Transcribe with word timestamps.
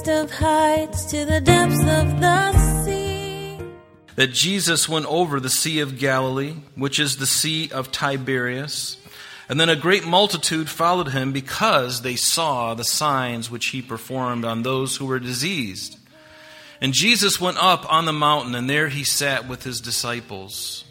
highest 0.00 0.32
of 0.32 0.38
heights 0.38 1.04
to 1.04 1.24
the 1.24 1.40
depths 1.40 1.80
of 1.80 2.20
the 2.20 2.84
sea. 2.84 3.58
that 4.16 4.32
Jesus 4.32 4.88
went 4.88 5.06
over 5.06 5.40
the 5.40 5.50
Sea 5.50 5.80
of 5.80 5.98
Galilee, 5.98 6.54
which 6.74 6.98
is 6.98 7.16
the 7.16 7.26
Sea 7.26 7.70
of 7.70 7.90
Tiberias. 7.90 8.96
And 9.48 9.58
then 9.58 9.68
a 9.68 9.76
great 9.76 10.04
multitude 10.06 10.68
followed 10.68 11.08
him 11.08 11.32
because 11.32 12.02
they 12.02 12.16
saw 12.16 12.74
the 12.74 12.84
signs 12.84 13.50
which 13.50 13.66
he 13.68 13.82
performed 13.82 14.44
on 14.44 14.62
those 14.62 14.96
who 14.96 15.06
were 15.06 15.18
diseased. 15.18 15.98
And 16.80 16.94
Jesus 16.94 17.40
went 17.40 17.62
up 17.62 17.90
on 17.92 18.06
the 18.06 18.12
mountain, 18.12 18.54
and 18.54 18.70
there 18.70 18.88
he 18.88 19.04
sat 19.04 19.48
with 19.48 19.64
his 19.64 19.80
disciples. 19.80 20.84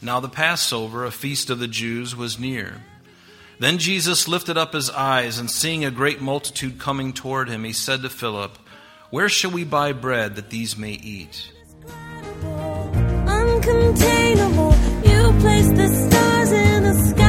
Now 0.00 0.20
the 0.20 0.28
Passover, 0.28 1.04
a 1.04 1.10
feast 1.10 1.50
of 1.50 1.58
the 1.58 1.68
Jews, 1.68 2.14
was 2.16 2.38
near. 2.38 2.82
Then 3.58 3.78
Jesus 3.78 4.28
lifted 4.28 4.56
up 4.56 4.72
his 4.72 4.90
eyes, 4.90 5.38
and 5.38 5.50
seeing 5.50 5.84
a 5.84 5.90
great 5.90 6.20
multitude 6.20 6.78
coming 6.78 7.12
toward 7.12 7.48
him, 7.48 7.64
he 7.64 7.72
said 7.72 8.02
to 8.02 8.10
Philip, 8.10 8.58
Where 9.14 9.28
shall 9.28 9.52
we 9.52 9.62
buy 9.62 9.92
bread 9.92 10.34
that 10.34 10.50
these 10.50 10.76
may 10.76 10.90
eat? 10.90 11.52
Uncontainable, 13.38 14.72
you 15.08 15.32
place 15.38 15.68
the 15.68 15.86
stars 15.86 16.50
in 16.50 16.82
the 16.82 16.94
sky 17.10 17.23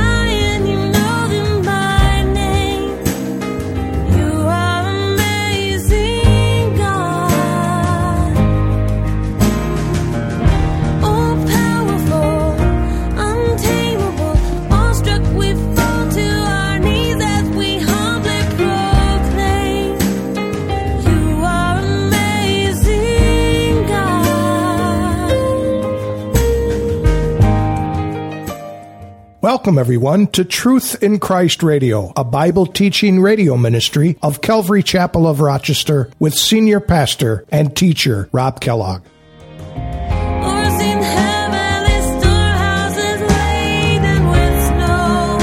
Welcome, 29.66 29.80
everyone, 29.80 30.28
to 30.28 30.46
Truth 30.46 31.02
in 31.02 31.18
Christ 31.18 31.64
Radio, 31.64 32.14
a 32.16 32.24
Bible 32.24 32.68
teaching 32.68 33.20
radio 33.20 33.58
ministry 33.58 34.16
of 34.22 34.42
Calvary 34.42 34.84
Chapel 34.84 35.26
of 35.26 35.42
Rochester 35.42 36.12
with 36.20 36.36
senior 36.36 36.80
pastor 36.80 37.46
and 37.50 37.76
teacher 37.76 38.30
Rob 38.32 38.62
Kellogg. 38.62 39.02
Or 39.02 40.66
seen 40.78 41.00
heavenly 41.00 42.00
storehouses 42.22 43.22
laden 43.22 44.30
with 44.30 44.68
snow. 44.68 45.40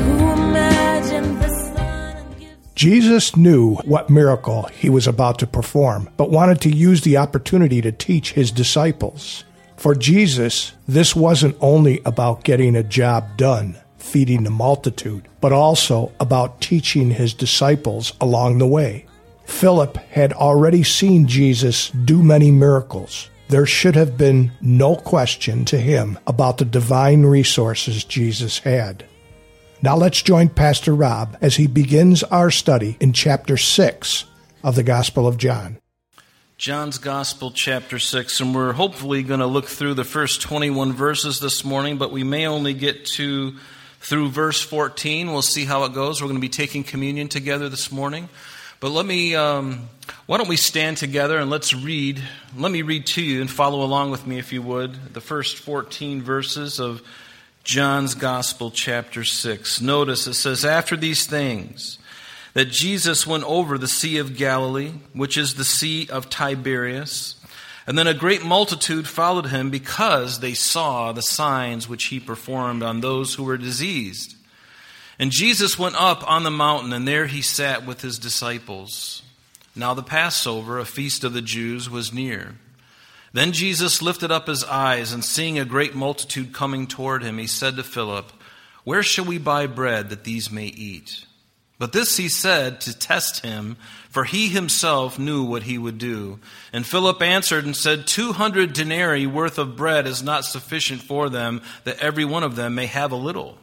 Who 0.00 0.32
imagined 0.32 1.42
the 1.42 1.48
sun 1.50 2.16
and 2.16 2.40
gives 2.40 2.72
Jesus 2.74 3.36
knew 3.36 3.74
what 3.84 4.08
miracle 4.08 4.62
he 4.72 4.88
was 4.88 5.06
about 5.06 5.38
to 5.40 5.46
perform, 5.46 6.08
but 6.16 6.30
wanted 6.30 6.62
to 6.62 6.70
use 6.74 7.02
the 7.02 7.18
opportunity 7.18 7.82
to 7.82 7.92
teach 7.92 8.32
his 8.32 8.50
disciples. 8.50 9.44
For 9.82 9.96
Jesus, 9.96 10.74
this 10.86 11.16
wasn't 11.16 11.56
only 11.60 12.00
about 12.04 12.44
getting 12.44 12.76
a 12.76 12.84
job 12.84 13.36
done, 13.36 13.76
feeding 13.98 14.44
the 14.44 14.50
multitude, 14.50 15.26
but 15.40 15.52
also 15.52 16.12
about 16.20 16.60
teaching 16.60 17.10
his 17.10 17.34
disciples 17.34 18.12
along 18.20 18.58
the 18.58 18.66
way. 18.68 19.06
Philip 19.44 19.96
had 19.96 20.34
already 20.34 20.84
seen 20.84 21.26
Jesus 21.26 21.90
do 21.90 22.22
many 22.22 22.52
miracles. 22.52 23.28
There 23.48 23.66
should 23.66 23.96
have 23.96 24.16
been 24.16 24.52
no 24.60 24.94
question 24.94 25.64
to 25.64 25.78
him 25.78 26.16
about 26.28 26.58
the 26.58 26.64
divine 26.64 27.26
resources 27.26 28.04
Jesus 28.04 28.60
had. 28.60 29.04
Now 29.82 29.96
let's 29.96 30.22
join 30.22 30.48
Pastor 30.50 30.94
Rob 30.94 31.36
as 31.40 31.56
he 31.56 31.66
begins 31.66 32.22
our 32.22 32.52
study 32.52 32.96
in 33.00 33.12
chapter 33.12 33.56
6 33.56 34.26
of 34.62 34.76
the 34.76 34.84
Gospel 34.84 35.26
of 35.26 35.38
John. 35.38 35.81
John's 36.62 36.98
Gospel, 36.98 37.50
chapter 37.50 37.98
6, 37.98 38.38
and 38.38 38.54
we're 38.54 38.72
hopefully 38.72 39.24
going 39.24 39.40
to 39.40 39.48
look 39.48 39.66
through 39.66 39.94
the 39.94 40.04
first 40.04 40.42
21 40.42 40.92
verses 40.92 41.40
this 41.40 41.64
morning, 41.64 41.98
but 41.98 42.12
we 42.12 42.22
may 42.22 42.46
only 42.46 42.72
get 42.72 43.04
to 43.16 43.56
through 43.98 44.28
verse 44.28 44.62
14. 44.62 45.32
We'll 45.32 45.42
see 45.42 45.64
how 45.64 45.82
it 45.86 45.92
goes. 45.92 46.22
We're 46.22 46.28
going 46.28 46.36
to 46.36 46.40
be 46.40 46.48
taking 46.48 46.84
communion 46.84 47.26
together 47.26 47.68
this 47.68 47.90
morning. 47.90 48.28
But 48.78 48.92
let 48.92 49.04
me, 49.04 49.34
um, 49.34 49.88
why 50.26 50.38
don't 50.38 50.48
we 50.48 50.56
stand 50.56 50.98
together 50.98 51.36
and 51.36 51.50
let's 51.50 51.74
read. 51.74 52.22
Let 52.56 52.70
me 52.70 52.82
read 52.82 53.06
to 53.06 53.22
you 53.22 53.40
and 53.40 53.50
follow 53.50 53.82
along 53.82 54.12
with 54.12 54.24
me, 54.24 54.38
if 54.38 54.52
you 54.52 54.62
would, 54.62 55.14
the 55.14 55.20
first 55.20 55.56
14 55.56 56.22
verses 56.22 56.78
of 56.78 57.02
John's 57.64 58.14
Gospel, 58.14 58.70
chapter 58.70 59.24
6. 59.24 59.80
Notice 59.80 60.28
it 60.28 60.34
says, 60.34 60.64
After 60.64 60.96
these 60.96 61.26
things, 61.26 61.98
that 62.54 62.70
Jesus 62.70 63.26
went 63.26 63.44
over 63.44 63.78
the 63.78 63.88
Sea 63.88 64.18
of 64.18 64.36
Galilee, 64.36 64.92
which 65.12 65.36
is 65.36 65.54
the 65.54 65.64
Sea 65.64 66.08
of 66.10 66.28
Tiberias. 66.28 67.36
And 67.86 67.98
then 67.98 68.06
a 68.06 68.14
great 68.14 68.44
multitude 68.44 69.08
followed 69.08 69.46
him 69.46 69.70
because 69.70 70.40
they 70.40 70.54
saw 70.54 71.12
the 71.12 71.22
signs 71.22 71.88
which 71.88 72.04
he 72.04 72.20
performed 72.20 72.82
on 72.82 73.00
those 73.00 73.34
who 73.34 73.44
were 73.44 73.56
diseased. 73.56 74.36
And 75.18 75.30
Jesus 75.30 75.78
went 75.78 76.00
up 76.00 76.28
on 76.30 76.42
the 76.42 76.50
mountain, 76.50 76.92
and 76.92 77.06
there 77.06 77.26
he 77.26 77.42
sat 77.42 77.86
with 77.86 78.02
his 78.02 78.18
disciples. 78.18 79.22
Now 79.74 79.94
the 79.94 80.02
Passover, 80.02 80.78
a 80.78 80.84
feast 80.84 81.24
of 81.24 81.32
the 81.32 81.42
Jews, 81.42 81.88
was 81.88 82.12
near. 82.12 82.56
Then 83.32 83.52
Jesus 83.52 84.02
lifted 84.02 84.30
up 84.30 84.46
his 84.46 84.62
eyes, 84.64 85.12
and 85.12 85.24
seeing 85.24 85.58
a 85.58 85.64
great 85.64 85.94
multitude 85.94 86.52
coming 86.52 86.86
toward 86.86 87.22
him, 87.22 87.38
he 87.38 87.46
said 87.46 87.76
to 87.76 87.82
Philip, 87.82 88.30
Where 88.84 89.02
shall 89.02 89.24
we 89.24 89.38
buy 89.38 89.66
bread 89.66 90.10
that 90.10 90.24
these 90.24 90.50
may 90.50 90.66
eat? 90.66 91.24
But 91.82 91.90
this 91.90 92.16
he 92.16 92.28
said 92.28 92.80
to 92.82 92.96
test 92.96 93.44
him, 93.44 93.76
for 94.08 94.22
he 94.22 94.46
himself 94.46 95.18
knew 95.18 95.42
what 95.42 95.64
he 95.64 95.78
would 95.78 95.98
do. 95.98 96.38
And 96.72 96.86
Philip 96.86 97.20
answered 97.20 97.64
and 97.64 97.76
said, 97.76 98.06
Two 98.06 98.32
hundred 98.32 98.72
denarii 98.72 99.26
worth 99.26 99.58
of 99.58 99.74
bread 99.74 100.06
is 100.06 100.22
not 100.22 100.44
sufficient 100.44 101.02
for 101.02 101.28
them, 101.28 101.60
that 101.82 101.98
every 101.98 102.24
one 102.24 102.44
of 102.44 102.54
them 102.54 102.76
may 102.76 102.86
have 102.86 103.10
a 103.10 103.16
little. 103.16 103.58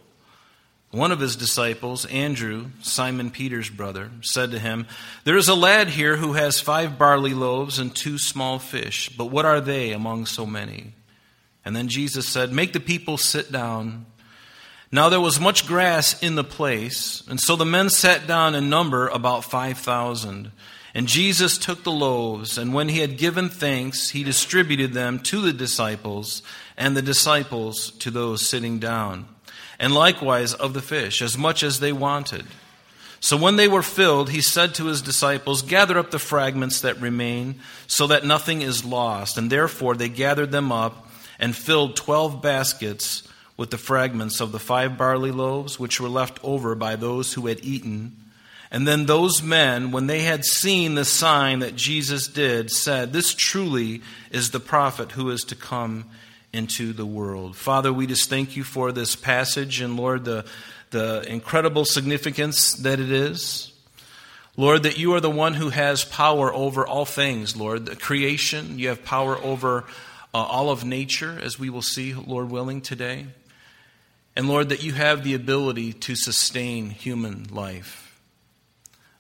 One 0.91 1.13
of 1.13 1.22
his 1.22 1.38
disciples, 1.38 2.03
Andrew, 2.07 2.72
Simon 2.81 3.31
Peter's 3.31 3.69
brother, 3.69 4.12
said 4.19 4.51
to 4.51 4.59
him, 4.59 4.86
There 5.24 5.38
is 5.38 5.47
a 5.47 5.56
lad 5.56 5.88
here 5.88 6.18
who 6.18 6.34
has 6.34 6.59
five 6.59 6.97
barley 6.97 7.34
loaves 7.34 7.80
and 7.80 7.96
two 7.96 8.18
small 8.18 8.59
fish, 8.59 9.07
but 9.07 9.28
what 9.31 9.46
are 9.46 9.62
they 9.62 9.94
among 9.94 10.25
so 10.25 10.46
many? 10.46 10.91
And 11.63 11.74
then 11.74 11.88
Jesus 11.88 12.28
said, 12.28 12.51
Make 12.51 12.74
the 12.74 12.81
people 12.81 13.16
sit 13.16 13.50
down. 13.50 14.07
Now 14.92 15.10
there 15.10 15.22
was 15.22 15.40
much 15.40 15.68
grass 15.68 16.22
in 16.22 16.36
the 16.36 16.44
place, 16.44 17.24
and 17.30 17.40
so 17.40 17.56
the 17.56 17.66
men 17.66 17.90
sat 17.90 18.26
down 18.26 18.56
in 18.56 18.70
number 18.70 19.08
about 19.08 19.46
five 19.46 19.78
thousand. 19.78 20.52
And 20.96 21.08
Jesus 21.08 21.60
took 21.60 21.84
the 21.84 21.92
loaves, 21.92 22.58
and 22.58 22.74
when 22.74 22.90
he 22.90 22.98
had 22.98 23.20
given 23.20 23.50
thanks, 23.50 24.10
he 24.10 24.24
distributed 24.24 24.94
them 24.94 25.20
to 25.20 25.40
the 25.42 25.54
disciples, 25.54 26.42
and 26.76 26.98
the 26.98 27.04
disciples 27.04 27.92
to 28.00 28.10
those 28.10 28.44
sitting 28.44 28.80
down, 28.80 29.28
and 29.78 29.94
likewise 29.94 30.56
of 30.56 30.74
the 30.74 30.82
fish, 30.82 31.22
as 31.22 31.38
much 31.38 31.62
as 31.62 31.80
they 31.80 31.94
wanted. 31.94 32.48
So 33.20 33.38
when 33.38 33.58
they 33.58 33.68
were 33.68 33.84
filled, 33.84 34.32
he 34.32 34.42
said 34.42 34.74
to 34.76 34.86
his 34.86 35.04
disciples, 35.04 35.62
Gather 35.62 36.00
up 36.00 36.10
the 36.10 36.20
fragments 36.20 36.82
that 36.82 37.00
remain, 37.00 37.60
so 37.86 38.08
that 38.08 38.26
nothing 38.26 38.64
is 38.64 38.84
lost. 38.84 39.38
And 39.38 39.52
therefore 39.52 39.94
they 39.94 40.10
gathered 40.10 40.52
them 40.52 40.72
up, 40.72 41.08
and 41.38 41.56
filled 41.56 41.96
twelve 41.96 42.42
baskets 42.42 43.28
with 43.59 43.72
the 43.72 43.78
fragments 43.78 44.40
of 44.40 44.53
the 44.53 44.58
five 44.58 44.97
barley 44.97 45.31
loaves 45.31 45.78
which 45.78 46.00
were 46.00 46.08
left 46.08 46.40
over 46.46 46.75
by 46.75 46.96
those 46.96 47.34
who 47.34 47.47
had 47.47 47.59
eaten. 47.62 48.16
And 48.72 48.88
then 48.88 49.06
those 49.06 49.44
men, 49.44 49.92
when 49.92 50.08
they 50.08 50.22
had 50.22 50.46
seen 50.46 50.96
the 50.96 51.03
sign 51.03 51.59
that 51.59 51.75
Jesus 51.75 52.30
did, 52.30 52.72
said, 52.72 53.12
This 53.12 53.34
truly 53.34 54.02
is 54.31 54.51
the 54.51 54.62
prophet 54.62 55.12
who 55.12 55.30
is 55.30 55.44
to 55.44 55.56
come 55.56 56.06
into 56.54 56.94
the 56.94 57.06
world. 57.06 57.57
Father, 57.57 57.92
we 57.92 58.07
just 58.07 58.30
thank 58.30 58.56
you 58.56 58.63
for 58.63 58.94
this 58.94 59.18
passage 59.18 59.81
and, 59.81 59.98
Lord, 59.98 60.24
the, 60.24 60.45
the 60.92 61.25
incredible 61.28 61.84
significance 61.84 62.75
that 62.75 63.01
it 63.01 63.12
is. 63.12 63.74
Lord, 64.56 64.84
that 64.84 64.98
you 64.98 65.16
are 65.16 65.22
the 65.22 65.30
one 65.30 65.56
who 65.56 65.68
has 65.68 66.06
power 66.06 66.54
over 66.54 66.88
all 66.88 67.04
things, 67.04 67.57
Lord. 67.57 67.88
The 67.88 67.98
creation, 67.98 68.80
you 68.80 68.88
have 68.88 69.04
power 69.04 69.38
over 69.38 69.84
uh, 70.34 70.38
all 70.38 70.69
of 70.69 70.86
nature, 70.86 71.38
as 71.44 71.60
we 71.60 71.69
will 71.69 71.81
see, 71.81 72.13
Lord 72.13 72.50
willing, 72.50 72.80
today. 72.80 73.25
And 74.36 74.48
Lord, 74.48 74.70
that 74.70 74.84
you 74.84 74.94
have 74.94 75.24
the 75.24 75.34
ability 75.34 75.94
to 75.94 76.16
sustain 76.16 76.90
human 76.90 77.46
life. 77.52 78.06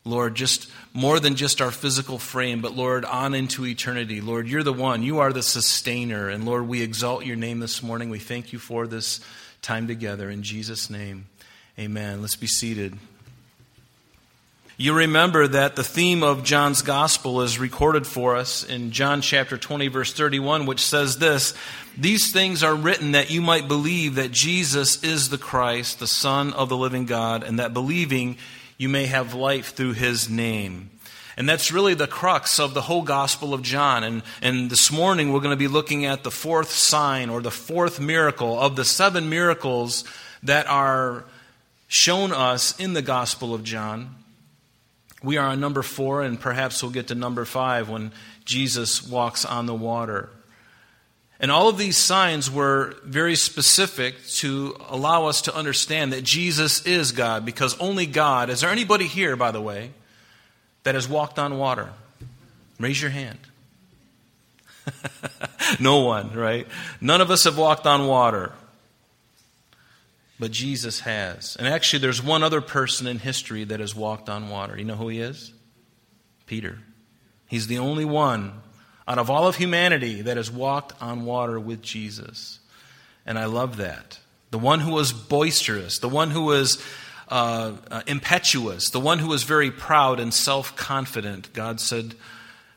Lord, 0.05 0.35
just 0.35 0.71
more 0.93 1.19
than 1.19 1.35
just 1.35 1.61
our 1.61 1.71
physical 1.71 2.17
frame, 2.17 2.61
but 2.61 2.75
Lord, 2.75 3.05
on 3.05 3.33
into 3.33 3.65
eternity. 3.65 4.21
Lord, 4.21 4.47
you're 4.47 4.63
the 4.63 4.73
one. 4.73 5.03
You 5.03 5.19
are 5.19 5.33
the 5.33 5.43
sustainer. 5.43 6.29
And 6.29 6.45
Lord, 6.45 6.67
we 6.67 6.81
exalt 6.81 7.25
your 7.25 7.35
name 7.35 7.59
this 7.59 7.83
morning. 7.83 8.09
We 8.09 8.19
thank 8.19 8.53
you 8.53 8.59
for 8.59 8.87
this 8.87 9.19
time 9.61 9.87
together. 9.87 10.29
In 10.29 10.41
Jesus' 10.41 10.89
name, 10.89 11.27
amen. 11.77 12.21
Let's 12.21 12.37
be 12.37 12.47
seated. 12.47 12.97
You 14.81 14.93
remember 14.93 15.45
that 15.45 15.75
the 15.75 15.83
theme 15.83 16.23
of 16.23 16.45
John's 16.45 16.83
gospel 16.83 17.41
is 17.41 17.59
recorded 17.59 18.07
for 18.07 18.37
us 18.37 18.63
in 18.63 18.91
John 18.91 19.19
chapter 19.19 19.57
20, 19.57 19.89
verse 19.89 20.13
31, 20.13 20.65
which 20.65 20.79
says 20.79 21.17
this 21.17 21.53
These 21.97 22.31
things 22.31 22.63
are 22.63 22.73
written 22.73 23.11
that 23.11 23.29
you 23.29 23.41
might 23.41 23.67
believe 23.67 24.15
that 24.15 24.31
Jesus 24.31 25.03
is 25.03 25.27
the 25.27 25.37
Christ, 25.37 25.99
the 25.99 26.07
Son 26.07 26.53
of 26.53 26.69
the 26.69 26.77
living 26.77 27.05
God, 27.05 27.43
and 27.43 27.59
that 27.59 27.73
believing 27.73 28.37
you 28.77 28.87
may 28.87 29.07
have 29.07 29.33
life 29.33 29.75
through 29.75 29.95
his 29.95 30.29
name. 30.29 30.91
And 31.35 31.49
that's 31.49 31.73
really 31.73 31.93
the 31.93 32.07
crux 32.07 32.57
of 32.57 32.73
the 32.73 32.83
whole 32.83 33.03
Gospel 33.03 33.53
of 33.53 33.61
John. 33.61 34.05
And, 34.05 34.23
and 34.41 34.69
this 34.69 34.93
morning 34.93 35.33
we're 35.33 35.41
going 35.41 35.49
to 35.49 35.57
be 35.57 35.67
looking 35.67 36.05
at 36.05 36.23
the 36.23 36.31
fourth 36.31 36.71
sign 36.71 37.29
or 37.29 37.41
the 37.41 37.51
fourth 37.51 37.99
miracle 37.99 38.57
of 38.57 38.77
the 38.77 38.85
seven 38.85 39.27
miracles 39.27 40.05
that 40.41 40.67
are 40.67 41.25
shown 41.89 42.31
us 42.31 42.79
in 42.79 42.93
the 42.93 43.01
Gospel 43.01 43.53
of 43.53 43.65
John. 43.65 44.15
We 45.21 45.37
are 45.37 45.47
on 45.47 45.59
number 45.59 45.83
four, 45.83 46.21
and 46.21 46.39
perhaps 46.39 46.81
we'll 46.81 46.91
get 46.91 47.07
to 47.07 47.15
number 47.15 47.45
five 47.45 47.89
when 47.89 48.11
Jesus 48.45 49.05
walks 49.05 49.43
on 49.45 49.65
the 49.65 49.73
water. 49.73 50.29
And 51.41 51.51
all 51.51 51.69
of 51.69 51.77
these 51.77 51.97
signs 51.97 52.51
were 52.51 52.95
very 53.03 53.35
specific 53.35 54.15
to 54.37 54.75
allow 54.89 55.27
us 55.27 55.41
to 55.43 55.55
understand 55.55 56.11
that 56.11 56.23
Jesus 56.23 56.85
is 56.85 57.11
God, 57.11 57.45
because 57.45 57.79
only 57.79 58.05
God, 58.05 58.49
is 58.49 58.61
there 58.61 58.69
anybody 58.69 59.07
here, 59.07 59.35
by 59.35 59.51
the 59.51 59.61
way, 59.61 59.91
that 60.83 60.95
has 60.95 61.07
walked 61.07 61.39
on 61.39 61.57
water? 61.57 61.89
Raise 62.77 63.01
your 63.01 63.11
hand. 63.11 63.39
no 65.79 65.99
one, 65.99 66.33
right? 66.33 66.67
None 66.99 67.21
of 67.21 67.31
us 67.31 67.43
have 67.45 67.57
walked 67.57 67.85
on 67.85 68.07
water. 68.07 68.51
But 70.39 70.51
Jesus 70.51 71.01
has. 71.01 71.57
And 71.57 71.67
actually, 71.67 71.99
there's 71.99 72.23
one 72.23 72.43
other 72.43 72.61
person 72.61 73.07
in 73.07 73.19
history 73.19 73.65
that 73.65 73.79
has 73.79 73.93
walked 73.93 74.29
on 74.29 74.49
water. 74.49 74.77
You 74.77 74.85
know 74.85 74.95
who 74.95 75.09
he 75.09 75.19
is? 75.19 75.53
Peter. 76.45 76.79
He's 77.47 77.67
the 77.67 77.79
only 77.79 78.05
one 78.05 78.61
out 79.07 79.17
of 79.17 79.29
all 79.29 79.47
of 79.47 79.55
humanity 79.55 80.21
that 80.21 80.37
has 80.37 80.51
walked 80.51 80.93
on 81.01 81.25
water 81.25 81.59
with 81.59 81.81
Jesus. 81.81 82.59
And 83.25 83.37
I 83.37 83.45
love 83.45 83.77
that. 83.77 84.19
The 84.51 84.59
one 84.59 84.79
who 84.79 84.91
was 84.91 85.11
boisterous, 85.11 85.99
the 85.99 86.09
one 86.09 86.31
who 86.31 86.43
was 86.43 86.81
uh, 87.27 87.73
uh, 87.91 88.01
impetuous, 88.07 88.89
the 88.91 88.99
one 88.99 89.19
who 89.19 89.27
was 89.27 89.43
very 89.43 89.71
proud 89.71 90.19
and 90.19 90.33
self 90.33 90.75
confident. 90.75 91.53
God 91.53 91.79
said, 91.79 92.15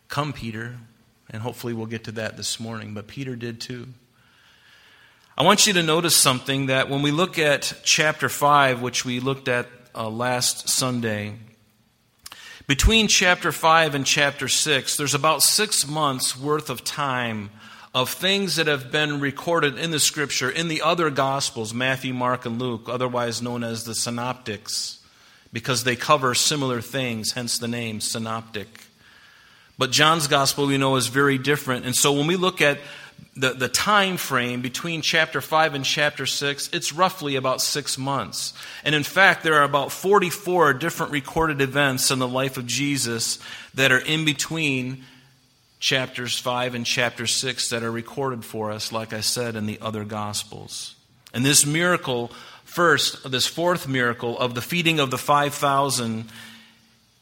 Come, 0.09 0.33
Peter. 0.33 0.77
And 1.31 1.41
hopefully 1.41 1.73
we'll 1.73 1.87
get 1.87 2.05
to 2.05 2.13
that 2.13 2.37
this 2.37 2.61
morning. 2.61 2.93
But 2.93 3.07
Peter 3.07 3.37
did 3.37 3.61
too. 3.61 3.89
I 5.43 5.45
want 5.45 5.67
you 5.67 5.73
to 5.73 5.83
notice 5.83 6.15
something 6.15 6.67
that 6.67 6.89
when 6.89 7.03
we 7.03 7.11
look 7.11 7.37
at 7.37 7.81
chapter 7.83 8.29
5, 8.29 8.81
which 8.81 9.05
we 9.05 9.19
looked 9.19 9.49
at 9.49 9.67
uh, 9.93 10.09
last 10.09 10.69
Sunday, 10.69 11.35
between 12.69 13.09
chapter 13.09 13.51
5 13.51 13.97
and 13.97 14.07
chapter 14.07 14.47
6, 14.47 14.97
there's 14.97 15.15
about 15.15 15.43
six 15.43 15.85
months 15.85 16.39
worth 16.39 16.71
of 16.71 16.85
time 16.85 17.51
of 17.93 18.09
things 18.09 18.55
that 18.55 18.69
have 18.69 18.93
been 18.93 19.19
recorded 19.19 19.79
in 19.79 19.91
the 19.91 19.99
scripture 19.99 20.49
in 20.49 20.69
the 20.69 20.81
other 20.81 21.11
gospels 21.11 21.75
Matthew, 21.75 22.15
Mark, 22.15 22.47
and 22.47 22.61
Luke, 22.61 22.83
otherwise 22.87 23.43
known 23.43 23.65
as 23.65 23.83
the 23.83 23.97
synoptics, 23.97 25.05
because 25.53 25.83
they 25.83 25.97
cover 25.97 26.35
similar 26.35 26.81
things, 26.81 27.33
hence 27.33 27.59
the 27.59 27.67
name 27.67 28.01
synoptic. 28.01 28.83
But 29.77 29.91
John's 29.91 30.29
gospel, 30.29 30.67
we 30.67 30.79
know, 30.79 30.95
is 30.95 31.09
very 31.09 31.39
different. 31.39 31.85
And 31.85 31.97
so 31.97 32.13
when 32.13 32.29
we 32.29 32.37
look 32.37 32.61
at 32.61 32.79
the, 33.35 33.55
the 33.55 33.69
time 33.69 34.19
frame 34.19 34.61
between 34.61 35.01
chapter 35.01 35.41
5 35.41 35.75
and 35.75 35.85
chapter 35.85 36.27
6, 36.27 36.69
it's 36.73 36.93
roughly 36.93 37.37
about 37.37 37.63
six 37.63 37.97
months. 37.97 38.53
And 38.85 38.95
in 38.95 39.05
fact, 39.05 39.43
there 39.43 39.55
are 39.55 39.65
about 39.65 39.91
44 39.91 40.75
different 40.75 41.13
recorded 41.13 41.63
events 41.63 42.11
in 42.11 42.19
the 42.19 42.29
life 42.29 42.59
of 42.59 42.67
Jesus 42.67 43.39
that 43.75 43.91
are 43.91 43.99
in 43.99 44.27
between 44.27 45.05
chapters 45.81 46.39
5 46.39 46.75
and 46.75 46.85
chapter 46.85 47.27
6 47.27 47.71
that 47.71 47.83
are 47.83 47.91
recorded 47.91 48.45
for 48.45 48.71
us, 48.71 48.93
like 48.93 49.15
I 49.15 49.21
said, 49.21 49.57
in 49.57 49.65
the 49.65 49.81
other 49.81 50.05
Gospels. 50.05 50.95
And 51.33 51.45
this 51.45 51.65
miracle, 51.65 52.31
first, 52.65 53.31
this 53.31 53.47
fourth 53.47 53.89
miracle 53.89 54.39
of 54.39 54.55
the 54.55 54.61
feeding 54.61 55.01
of 55.01 55.11
the 55.11 55.19
5,000, 55.19 56.29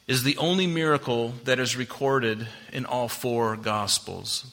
is 0.08 0.24
the 0.24 0.36
only 0.38 0.66
miracle 0.66 1.34
that 1.44 1.60
is 1.60 1.76
recorded 1.76 2.48
in 2.72 2.84
all 2.84 3.06
four 3.06 3.54
Gospels 3.54 4.44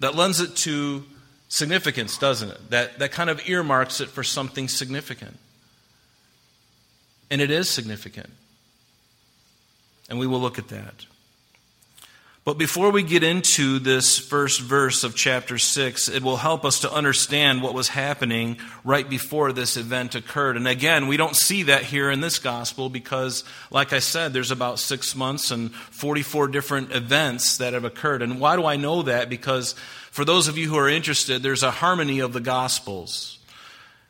that 0.00 0.14
lends 0.14 0.40
it 0.40 0.56
to 0.56 1.04
significance, 1.48 2.18
doesn't 2.18 2.50
it? 2.50 2.70
That, 2.70 2.98
that 2.98 3.12
kind 3.12 3.30
of 3.30 3.48
earmarks 3.48 4.00
it 4.00 4.08
for 4.08 4.22
something 4.22 4.68
significant. 4.68 5.38
And 7.30 7.40
it 7.40 7.50
is 7.50 7.68
significant. 7.68 8.30
And 10.08 10.18
we 10.18 10.26
will 10.26 10.40
look 10.40 10.58
at 10.58 10.68
that. 10.68 11.06
But 12.46 12.58
before 12.58 12.92
we 12.92 13.02
get 13.02 13.24
into 13.24 13.80
this 13.80 14.20
first 14.20 14.60
verse 14.60 15.02
of 15.02 15.16
chapter 15.16 15.58
6, 15.58 16.08
it 16.08 16.22
will 16.22 16.36
help 16.36 16.64
us 16.64 16.78
to 16.82 16.92
understand 16.92 17.60
what 17.60 17.74
was 17.74 17.88
happening 17.88 18.58
right 18.84 19.10
before 19.10 19.50
this 19.50 19.76
event 19.76 20.14
occurred. 20.14 20.56
And 20.56 20.68
again, 20.68 21.08
we 21.08 21.16
don't 21.16 21.34
see 21.34 21.64
that 21.64 21.82
here 21.82 22.08
in 22.08 22.20
this 22.20 22.38
gospel 22.38 22.88
because, 22.88 23.42
like 23.72 23.92
I 23.92 23.98
said, 23.98 24.32
there's 24.32 24.52
about 24.52 24.78
six 24.78 25.16
months 25.16 25.50
and 25.50 25.74
44 25.74 26.46
different 26.46 26.92
events 26.92 27.56
that 27.56 27.72
have 27.72 27.84
occurred. 27.84 28.22
And 28.22 28.38
why 28.38 28.54
do 28.54 28.64
I 28.64 28.76
know 28.76 29.02
that? 29.02 29.28
Because 29.28 29.72
for 30.12 30.24
those 30.24 30.46
of 30.46 30.56
you 30.56 30.68
who 30.68 30.78
are 30.78 30.88
interested, 30.88 31.42
there's 31.42 31.64
a 31.64 31.72
harmony 31.72 32.20
of 32.20 32.32
the 32.32 32.40
gospels. 32.40 33.35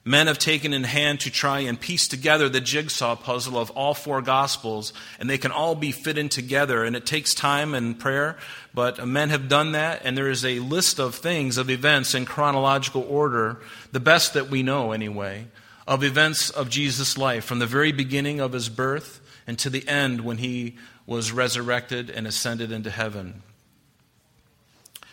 Men 0.09 0.29
have 0.29 0.39
taken 0.39 0.73
in 0.73 0.85
hand 0.85 1.19
to 1.21 1.33
try 1.33 1.59
and 1.61 1.81
piece 1.81 2.07
together 2.07 2.49
the 2.49 2.61
jigsaw 2.61 3.17
puzzle 3.17 3.59
of 3.59 3.71
all 3.73 3.93
four 3.93 4.23
Gospels, 4.23 4.93
and 5.19 5.29
they 5.29 5.37
can 5.37 5.51
all 5.51 5.75
be 5.75 5.91
fit 5.91 6.17
in 6.17 6.29
together. 6.29 6.85
And 6.85 6.95
it 6.95 7.05
takes 7.05 7.35
time 7.35 7.75
and 7.75 7.99
prayer, 7.99 8.39
but 8.73 9.05
men 9.05 9.31
have 9.31 9.49
done 9.49 9.73
that, 9.73 10.03
and 10.05 10.17
there 10.17 10.31
is 10.31 10.45
a 10.45 10.61
list 10.61 11.01
of 11.01 11.17
things, 11.17 11.59
of 11.59 11.69
events 11.69 12.15
in 12.15 12.25
chronological 12.25 13.05
order, 13.09 13.59
the 13.91 13.99
best 13.99 14.35
that 14.35 14.49
we 14.49 14.63
know 14.63 14.93
anyway, 14.93 15.49
of 15.89 16.05
events 16.05 16.51
of 16.51 16.71
Jesus' 16.71 17.19
life, 17.19 17.45
from 17.45 17.59
the 17.59 17.67
very 17.67 17.91
beginning 17.91 18.39
of 18.39 18.53
his 18.53 18.69
birth 18.69 19.21
and 19.45 19.59
to 19.59 19.69
the 19.69 19.89
end 19.89 20.21
when 20.21 20.39
he 20.39 20.77
was 21.05 21.33
resurrected 21.33 22.11
and 22.11 22.29
ascended 22.29 22.71
into 22.71 22.91
heaven. 22.91 23.43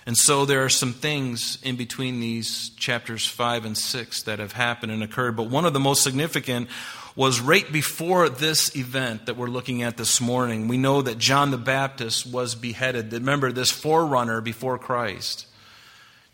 And 0.06 0.18
so 0.18 0.46
there 0.46 0.64
are 0.64 0.70
some 0.70 0.94
things 0.94 1.58
in 1.64 1.76
between 1.78 2.20
these 2.20 2.70
chapters 2.78 3.26
5 3.26 3.66
and 3.66 3.78
6 3.78 4.24
that 4.24 4.40
have 4.40 4.52
happened 4.52 4.92
and 4.92 5.02
occurred. 5.02 5.36
But 5.36 5.50
one 5.50 5.66
of 5.66 5.74
the 5.74 5.80
most 5.80 6.04
significant 6.04 6.68
was 7.16 7.40
right 7.40 7.72
before 7.72 8.28
this 8.28 8.76
event 8.76 9.28
that 9.28 9.38
we're 9.38 9.48
looking 9.48 9.84
at 9.84 9.98
this 9.98 10.20
morning. 10.20 10.68
We 10.68 10.78
know 10.78 11.02
that 11.02 11.20
John 11.20 11.52
the 11.52 11.58
Baptist 11.58 12.26
was 12.26 12.56
beheaded. 12.56 13.14
Remember, 13.14 13.52
this 13.52 13.72
forerunner 13.72 14.42
before 14.42 14.78
Christ. 14.78 15.46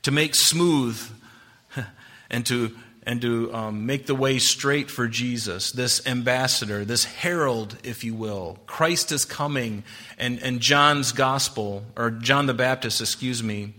To 0.03 0.11
make 0.11 0.33
smooth 0.33 0.99
and 2.29 2.45
to 2.45 2.75
and 3.09 3.23
to 3.23 3.51
um, 3.55 3.87
make 3.87 4.05
the 4.05 4.13
way 4.13 4.37
straight 4.37 4.91
for 4.91 5.07
Jesus, 5.07 5.71
this 5.71 6.05
ambassador, 6.05 6.85
this 6.85 7.05
herald, 7.05 7.75
if 7.83 8.03
you 8.03 8.13
will. 8.13 8.59
Christ 8.67 9.11
is 9.11 9.25
coming, 9.25 9.83
and, 10.19 10.39
and 10.43 10.59
John's 10.59 11.11
gospel, 11.11 11.83
or 11.97 12.11
John 12.11 12.45
the 12.45 12.53
Baptist, 12.53 13.01
excuse 13.01 13.41
me, 13.41 13.73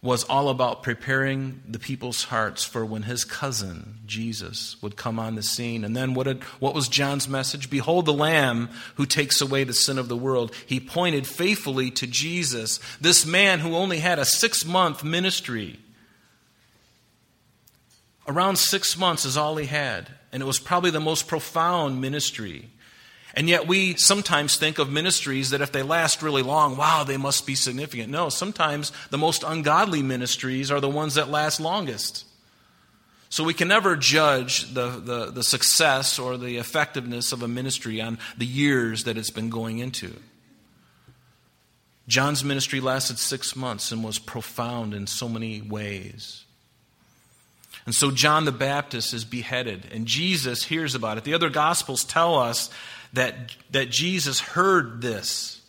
was 0.00 0.24
all 0.24 0.48
about 0.48 0.82
preparing 0.82 1.60
the 1.68 1.78
people's 1.78 2.24
hearts 2.24 2.64
for 2.64 2.82
when 2.82 3.02
his 3.02 3.26
cousin, 3.26 3.98
Jesus, 4.06 4.80
would 4.80 4.96
come 4.96 5.18
on 5.18 5.34
the 5.34 5.42
scene. 5.42 5.84
And 5.84 5.94
then 5.94 6.14
what, 6.14 6.24
did, 6.24 6.42
what 6.58 6.74
was 6.74 6.88
John's 6.88 7.28
message? 7.28 7.68
Behold 7.68 8.06
the 8.06 8.14
Lamb 8.14 8.70
who 8.94 9.04
takes 9.04 9.42
away 9.42 9.64
the 9.64 9.74
sin 9.74 9.98
of 9.98 10.08
the 10.08 10.16
world. 10.16 10.54
He 10.64 10.80
pointed 10.80 11.26
faithfully 11.26 11.90
to 11.90 12.06
Jesus, 12.06 12.80
this 13.02 13.26
man 13.26 13.58
who 13.58 13.74
only 13.74 13.98
had 13.98 14.18
a 14.18 14.24
six 14.24 14.64
month 14.64 15.04
ministry 15.04 15.78
Around 18.28 18.56
six 18.56 18.96
months 18.98 19.24
is 19.24 19.36
all 19.36 19.56
he 19.56 19.66
had, 19.66 20.08
and 20.32 20.42
it 20.42 20.46
was 20.46 20.58
probably 20.58 20.90
the 20.90 21.00
most 21.00 21.28
profound 21.28 22.00
ministry. 22.00 22.68
And 23.34 23.48
yet, 23.48 23.68
we 23.68 23.96
sometimes 23.96 24.56
think 24.56 24.78
of 24.78 24.90
ministries 24.90 25.50
that 25.50 25.60
if 25.60 25.70
they 25.70 25.82
last 25.82 26.22
really 26.22 26.42
long, 26.42 26.76
wow, 26.78 27.04
they 27.04 27.18
must 27.18 27.46
be 27.46 27.54
significant. 27.54 28.10
No, 28.10 28.30
sometimes 28.30 28.92
the 29.10 29.18
most 29.18 29.44
ungodly 29.46 30.02
ministries 30.02 30.70
are 30.70 30.80
the 30.80 30.88
ones 30.88 31.14
that 31.14 31.28
last 31.28 31.60
longest. 31.60 32.24
So 33.28 33.44
we 33.44 33.52
can 33.52 33.68
never 33.68 33.94
judge 33.94 34.72
the, 34.72 34.88
the, 34.88 35.30
the, 35.30 35.42
success 35.42 36.18
or 36.18 36.38
the 36.38 36.56
effectiveness 36.56 37.32
of 37.32 37.42
a 37.42 37.48
ministry 37.48 38.00
on 38.00 38.18
the 38.38 38.46
years 38.46 39.04
that 39.04 39.18
it's 39.18 39.30
been 39.30 39.50
going 39.50 39.80
into. 39.80 40.14
John's 42.08 42.42
ministry 42.42 42.80
lasted 42.80 43.18
six 43.18 43.54
months 43.54 43.92
and 43.92 44.02
was 44.02 44.18
profound 44.18 44.94
in 44.94 45.06
so 45.06 45.28
many 45.28 45.60
ways. 45.60 46.45
And 47.86 47.94
so 47.94 48.10
John 48.10 48.44
the 48.44 48.52
Baptist 48.52 49.14
is 49.14 49.24
beheaded, 49.24 49.86
and 49.92 50.06
Jesus 50.06 50.64
hears 50.64 50.94
about 50.94 51.18
it. 51.18 51.24
The 51.24 51.34
other 51.34 51.48
Gospels 51.48 52.04
tell 52.04 52.34
us 52.36 52.68
that, 53.12 53.56
that 53.70 53.90
Jesus 53.90 54.40
heard 54.40 55.00
this. 55.00 55.62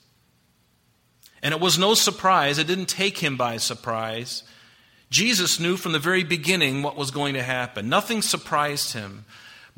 And 1.44 1.54
it 1.54 1.60
was 1.60 1.78
no 1.78 1.94
surprise, 1.94 2.58
it 2.58 2.68
didn't 2.68 2.88
take 2.88 3.20
him 3.20 3.38
by 3.38 3.58
surprise. 3.58 4.44
Jesus 5.10 5.60
knew 5.60 5.78
from 5.78 5.94
the 5.94 6.00
very 6.00 6.24
beginning 6.24 6.82
what 6.82 6.98
was 6.98 7.12
going 7.12 7.36
to 7.36 7.44
happen. 7.44 7.88
Nothing 7.88 8.22
surprised 8.22 8.94
him. 8.94 9.24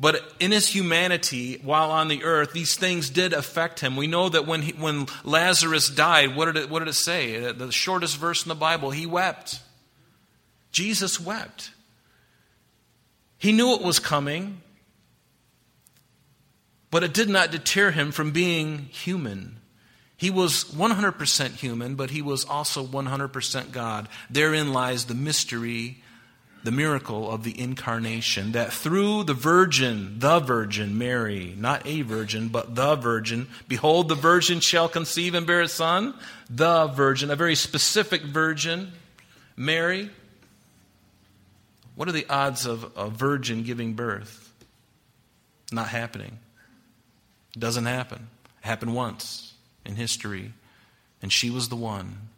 But 0.00 0.34
in 0.40 0.50
his 0.50 0.66
humanity, 0.66 1.60
while 1.62 1.90
on 1.90 2.08
the 2.08 2.24
earth, 2.24 2.52
these 2.52 2.74
things 2.74 3.10
did 3.10 3.34
affect 3.34 3.80
him. 3.80 3.96
We 3.96 4.06
know 4.06 4.30
that 4.30 4.46
when, 4.46 4.62
he, 4.62 4.72
when 4.72 5.06
Lazarus 5.24 5.90
died, 5.90 6.34
what 6.34 6.46
did, 6.46 6.56
it, 6.56 6.70
what 6.70 6.78
did 6.78 6.88
it 6.88 6.94
say? 6.94 7.52
The 7.52 7.70
shortest 7.70 8.16
verse 8.16 8.42
in 8.42 8.48
the 8.48 8.54
Bible, 8.54 8.90
he 8.90 9.04
wept. 9.04 9.60
Jesus 10.72 11.20
wept. 11.20 11.72
He 13.40 13.52
knew 13.52 13.74
it 13.74 13.82
was 13.82 13.98
coming. 13.98 14.60
But 16.90 17.02
it 17.04 17.14
did 17.14 17.28
not 17.28 17.50
deter 17.50 17.90
him 17.90 18.12
from 18.12 18.32
being 18.32 18.88
human. 18.92 19.56
He 20.16 20.28
was 20.28 20.64
100% 20.64 21.50
human, 21.52 21.94
but 21.94 22.10
he 22.10 22.20
was 22.20 22.44
also 22.44 22.84
100% 22.84 23.72
God. 23.72 24.08
Therein 24.28 24.72
lies 24.72 25.06
the 25.06 25.14
mystery, 25.14 26.02
the 26.62 26.70
miracle 26.72 27.30
of 27.30 27.42
the 27.42 27.58
incarnation, 27.58 28.52
that 28.52 28.72
through 28.72 29.24
the 29.24 29.34
Virgin, 29.34 30.18
the 30.18 30.40
Virgin 30.40 30.98
Mary, 30.98 31.54
not 31.56 31.86
a 31.86 32.02
virgin, 32.02 32.48
but 32.48 32.74
the 32.74 32.96
Virgin, 32.96 33.46
behold, 33.66 34.08
the 34.08 34.14
Virgin 34.14 34.60
shall 34.60 34.88
conceive 34.88 35.34
and 35.34 35.46
bear 35.46 35.62
a 35.62 35.68
son, 35.68 36.12
the 36.50 36.88
Virgin, 36.88 37.30
a 37.30 37.36
very 37.36 37.54
specific 37.54 38.22
Virgin, 38.22 38.92
Mary. 39.56 40.10
What 41.94 42.08
are 42.08 42.12
the 42.12 42.26
odds 42.28 42.66
of 42.66 42.92
a 42.96 43.08
virgin 43.08 43.62
giving 43.62 43.94
birth? 43.94 44.52
Not 45.72 45.88
happening. 45.88 46.38
It 47.54 47.60
doesn't 47.60 47.86
happen. 47.86 48.28
It 48.62 48.66
happened 48.66 48.94
once 48.94 49.54
in 49.84 49.96
history, 49.96 50.52
and 51.22 51.32
she 51.32 51.50
was 51.50 51.68
the 51.68 51.76
one. 51.76 52.28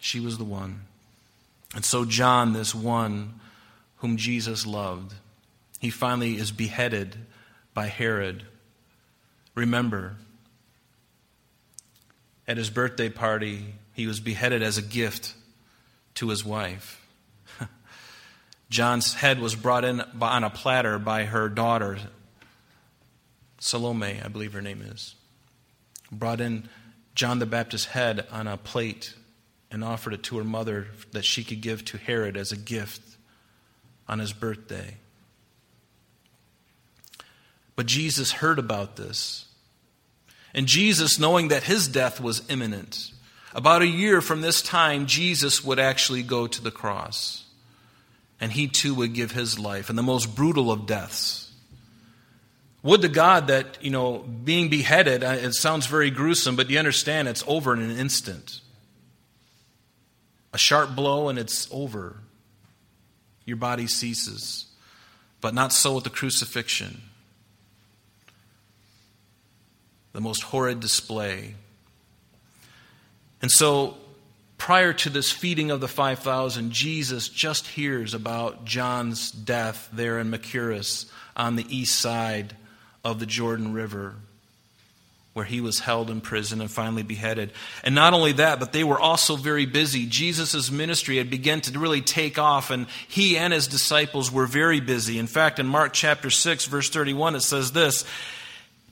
She 0.00 0.20
was 0.20 0.38
the 0.38 0.44
one. 0.44 0.82
And 1.74 1.84
so, 1.84 2.04
John, 2.04 2.52
this 2.52 2.74
one 2.74 3.40
whom 3.96 4.16
Jesus 4.16 4.66
loved, 4.66 5.14
he 5.80 5.90
finally 5.90 6.36
is 6.36 6.52
beheaded 6.52 7.16
by 7.72 7.86
Herod. 7.86 8.44
Remember, 9.54 10.16
at 12.46 12.56
his 12.56 12.70
birthday 12.70 13.08
party, 13.08 13.74
he 13.92 14.06
was 14.06 14.20
beheaded 14.20 14.62
as 14.62 14.78
a 14.78 14.82
gift 14.82 15.34
to 16.14 16.28
his 16.28 16.44
wife. 16.44 17.03
John's 18.70 19.14
head 19.14 19.40
was 19.40 19.54
brought 19.54 19.84
in 19.84 20.00
on 20.20 20.44
a 20.44 20.50
platter 20.50 20.98
by 20.98 21.24
her 21.24 21.48
daughter, 21.48 21.98
Salome, 23.58 24.20
I 24.22 24.28
believe 24.28 24.52
her 24.52 24.62
name 24.62 24.82
is. 24.82 25.14
Brought 26.10 26.40
in 26.40 26.68
John 27.14 27.38
the 27.38 27.46
Baptist's 27.46 27.86
head 27.86 28.26
on 28.30 28.46
a 28.46 28.56
plate 28.56 29.14
and 29.70 29.84
offered 29.84 30.12
it 30.12 30.22
to 30.24 30.38
her 30.38 30.44
mother 30.44 30.88
that 31.12 31.24
she 31.24 31.44
could 31.44 31.60
give 31.60 31.84
to 31.86 31.98
Herod 31.98 32.36
as 32.36 32.52
a 32.52 32.56
gift 32.56 33.00
on 34.08 34.18
his 34.18 34.32
birthday. 34.32 34.96
But 37.76 37.86
Jesus 37.86 38.32
heard 38.32 38.58
about 38.58 38.96
this. 38.96 39.46
And 40.52 40.66
Jesus, 40.66 41.18
knowing 41.18 41.48
that 41.48 41.64
his 41.64 41.88
death 41.88 42.20
was 42.20 42.48
imminent, 42.48 43.10
about 43.54 43.82
a 43.82 43.86
year 43.86 44.20
from 44.20 44.40
this 44.40 44.62
time, 44.62 45.06
Jesus 45.06 45.64
would 45.64 45.78
actually 45.78 46.22
go 46.22 46.46
to 46.46 46.62
the 46.62 46.70
cross. 46.70 47.43
And 48.40 48.52
he 48.52 48.68
too 48.68 48.94
would 48.94 49.14
give 49.14 49.32
his 49.32 49.58
life 49.58 49.90
in 49.90 49.96
the 49.96 50.02
most 50.02 50.34
brutal 50.34 50.70
of 50.70 50.86
deaths 50.86 51.44
would 52.84 53.00
to 53.00 53.08
God 53.08 53.48
that, 53.48 53.82
you 53.82 53.90
know, 53.90 54.18
being 54.18 54.68
beheaded, 54.68 55.24
uh, 55.24 55.38
it 55.40 55.54
sounds 55.54 55.86
very 55.86 56.10
gruesome, 56.10 56.54
but 56.54 56.68
you 56.68 56.78
understand 56.78 57.26
it's 57.26 57.42
over 57.46 57.72
in 57.72 57.80
an 57.80 57.96
instant. 57.96 58.60
A 60.52 60.58
sharp 60.58 60.94
blow 60.94 61.30
and 61.30 61.38
it's 61.38 61.66
over. 61.72 62.18
Your 63.46 63.56
body 63.56 63.86
ceases. 63.86 64.66
But 65.40 65.54
not 65.54 65.72
so 65.72 65.94
with 65.94 66.04
the 66.04 66.10
crucifixion. 66.10 67.00
The 70.12 70.20
most 70.20 70.42
horrid 70.42 70.80
display. 70.80 71.54
And 73.40 73.50
so, 73.50 73.96
prior 74.64 74.94
to 74.94 75.10
this 75.10 75.30
feeding 75.30 75.70
of 75.70 75.82
the 75.82 75.86
5,000, 75.86 76.72
Jesus 76.72 77.28
just 77.28 77.66
hears 77.66 78.14
about 78.14 78.64
John's 78.64 79.30
death 79.30 79.90
there 79.92 80.18
in 80.18 80.30
Machaerus 80.30 81.04
on 81.36 81.56
the 81.56 81.66
east 81.68 82.00
side 82.00 82.56
of 83.04 83.20
the 83.20 83.26
Jordan 83.26 83.74
River, 83.74 84.14
where 85.34 85.44
he 85.44 85.60
was 85.60 85.80
held 85.80 86.08
in 86.08 86.22
prison 86.22 86.62
and 86.62 86.70
finally 86.70 87.02
beheaded. 87.02 87.52
And 87.82 87.94
not 87.94 88.14
only 88.14 88.32
that, 88.32 88.58
but 88.58 88.72
they 88.72 88.84
were 88.84 88.98
also 88.98 89.36
very 89.36 89.66
busy. 89.66 90.06
Jesus' 90.06 90.70
ministry 90.70 91.18
had 91.18 91.28
begun 91.28 91.60
to 91.60 91.78
really 91.78 92.00
take 92.00 92.38
off, 92.38 92.70
and 92.70 92.86
he 93.06 93.36
and 93.36 93.52
his 93.52 93.68
disciples 93.68 94.32
were 94.32 94.46
very 94.46 94.80
busy. 94.80 95.18
In 95.18 95.26
fact, 95.26 95.58
in 95.58 95.66
Mark 95.66 95.92
chapter 95.92 96.30
6, 96.30 96.64
verse 96.64 96.88
31, 96.88 97.34
it 97.34 97.40
says 97.40 97.72
this. 97.72 98.06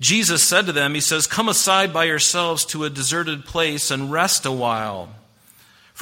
Jesus 0.00 0.43
said 0.43 0.67
to 0.67 0.73
them, 0.73 0.93
He 0.93 1.00
says, 1.00 1.26
Come 1.26 1.49
aside 1.49 1.95
by 1.95 2.05
yourselves 2.05 2.67
to 2.67 2.85
a 2.85 2.91
deserted 2.91 3.47
place 3.47 3.91
and 3.91 4.12
rest 4.12 4.45
a 4.45 4.52
while. 4.52 5.09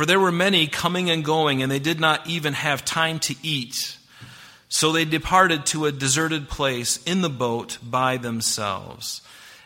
For 0.00 0.07
there 0.07 0.19
were 0.19 0.33
many 0.33 0.66
coming 0.66 1.11
and 1.11 1.23
going, 1.23 1.62
and 1.62 1.71
they 1.71 1.78
did 1.78 2.00
not 2.00 2.26
even 2.26 2.54
have 2.54 2.87
time 2.87 3.19
to 3.19 3.35
eat. 3.42 3.99
So 4.71 4.92
they 4.92 5.04
departed 5.04 5.66
to 5.66 5.85
a 5.85 5.92
deserted 5.92 6.49
place 6.49 7.02
in 7.04 7.21
the 7.21 7.28
boat 7.28 7.76
by 7.83 8.16
themselves. 8.16 9.21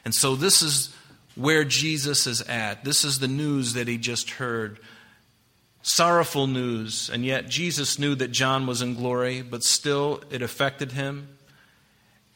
And 0.04 0.12
so 0.12 0.34
this 0.34 0.60
is 0.60 0.92
where 1.36 1.62
Jesus 1.62 2.26
is 2.26 2.42
at. 2.42 2.82
This 2.82 3.04
is 3.04 3.20
the 3.20 3.28
news 3.28 3.74
that 3.74 3.86
he 3.86 3.96
just 3.96 4.28
heard. 4.28 4.80
Sorrowful 5.82 6.48
news, 6.48 7.10
and 7.10 7.24
yet 7.24 7.48
Jesus 7.48 8.00
knew 8.00 8.16
that 8.16 8.32
John 8.32 8.66
was 8.66 8.82
in 8.82 8.96
glory, 8.96 9.40
but 9.40 9.62
still 9.62 10.20
it 10.30 10.42
affected 10.42 10.90
him. 10.90 11.33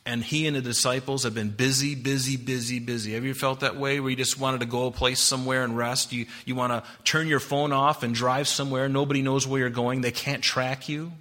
And 0.09 0.25
he 0.25 0.47
and 0.47 0.57
the 0.57 0.63
disciples 0.63 1.25
have 1.25 1.35
been 1.35 1.51
busy, 1.51 1.95
busy, 1.95 2.37
busy, 2.37 2.79
busy. 2.79 3.13
Have 3.13 3.25
you 3.25 3.35
felt 3.35 3.61
that 3.61 3.77
way 3.77 4.01
where 4.01 4.09
you 4.09 4.17
just 4.17 4.41
wanted 4.41 4.61
to 4.61 4.67
go 4.67 4.87
a 4.87 4.91
place 4.91 5.21
somewhere 5.21 5.63
and 5.63 5.77
rest? 5.77 6.13
You, 6.13 6.27
you 6.47 6.55
want 6.55 6.73
to 6.73 6.83
turn 7.05 7.29
your 7.29 7.41
phone 7.41 7.73
off 7.73 8.03
and 8.03 8.15
drive 8.15 8.49
somewhere. 8.49 8.89
Nobody 8.89 9.21
knows 9.21 9.47
where 9.47 9.61
you're 9.61 9.71
going. 9.71 10.01
They 10.01 10.11
can't 10.11 10.43
track 10.43 10.89
you. 10.89 11.13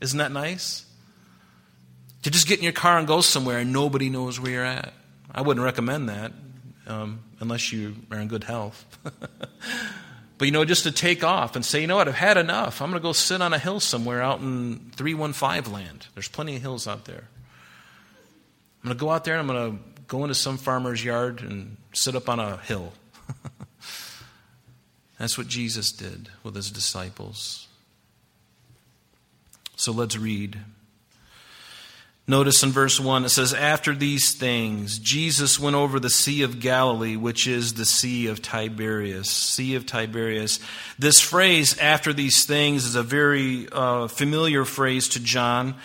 Isn't 0.00 0.18
that 0.18 0.32
nice? 0.32 0.86
to 2.26 2.30
just 2.32 2.48
get 2.48 2.58
in 2.58 2.64
your 2.64 2.72
car 2.72 2.98
and 2.98 3.06
go 3.06 3.20
somewhere 3.20 3.58
and 3.58 3.72
nobody 3.72 4.10
knows 4.10 4.40
where 4.40 4.50
you're 4.50 4.64
at. 4.64 4.92
I 5.32 5.42
wouldn't 5.42 5.62
recommend 5.62 6.08
that 6.08 6.32
um, 6.88 7.20
unless 7.38 7.72
you 7.72 7.94
are 8.10 8.18
in 8.18 8.26
good 8.26 8.42
health. 8.42 8.84
but 10.36 10.44
you 10.44 10.50
know, 10.50 10.64
just 10.64 10.82
to 10.82 10.90
take 10.90 11.22
off 11.22 11.54
and 11.54 11.64
say, 11.64 11.80
you 11.80 11.86
know 11.86 11.94
what, 11.94 12.08
I've 12.08 12.16
had 12.16 12.36
enough. 12.36 12.82
I'm 12.82 12.90
going 12.90 13.00
to 13.00 13.02
go 13.06 13.12
sit 13.12 13.40
on 13.40 13.52
a 13.52 13.60
hill 13.60 13.78
somewhere 13.78 14.20
out 14.20 14.40
in 14.40 14.90
315 14.96 15.72
land. 15.72 16.08
There's 16.14 16.26
plenty 16.26 16.56
of 16.56 16.62
hills 16.62 16.88
out 16.88 17.04
there. 17.04 17.28
I'm 18.86 18.90
going 18.90 18.98
to 18.98 19.04
go 19.04 19.10
out 19.10 19.24
there 19.24 19.36
and 19.36 19.50
I'm 19.50 19.56
going 19.56 19.72
to 19.72 20.02
go 20.06 20.22
into 20.22 20.36
some 20.36 20.58
farmer's 20.58 21.04
yard 21.04 21.40
and 21.40 21.76
sit 21.92 22.14
up 22.14 22.28
on 22.28 22.38
a 22.38 22.58
hill. 22.58 22.92
That's 25.18 25.36
what 25.36 25.48
Jesus 25.48 25.90
did 25.90 26.28
with 26.44 26.54
his 26.54 26.70
disciples. 26.70 27.66
So 29.74 29.90
let's 29.90 30.16
read 30.16 30.60
Notice 32.28 32.64
in 32.64 32.70
verse 32.70 32.98
1 32.98 33.24
it 33.24 33.28
says, 33.28 33.54
After 33.54 33.92
these 33.92 34.34
things, 34.34 34.98
Jesus 34.98 35.60
went 35.60 35.76
over 35.76 36.00
the 36.00 36.10
Sea 36.10 36.42
of 36.42 36.58
Galilee, 36.58 37.16
which 37.16 37.46
is 37.46 37.74
the 37.74 37.84
Sea 37.84 38.26
of 38.26 38.40
Tiberias. 38.42 39.30
Sea 39.30 39.76
of 39.76 39.86
Tiberias. 39.86 40.58
This 40.98 41.20
phrase, 41.20 41.78
after 41.78 42.12
these 42.12 42.44
things, 42.44 42.84
is 42.84 42.96
a 42.96 43.02
very 43.04 43.68
uh, 43.70 44.08
familiar 44.08 44.64
phrase 44.64 45.08
to 45.10 45.20
John. 45.20 45.76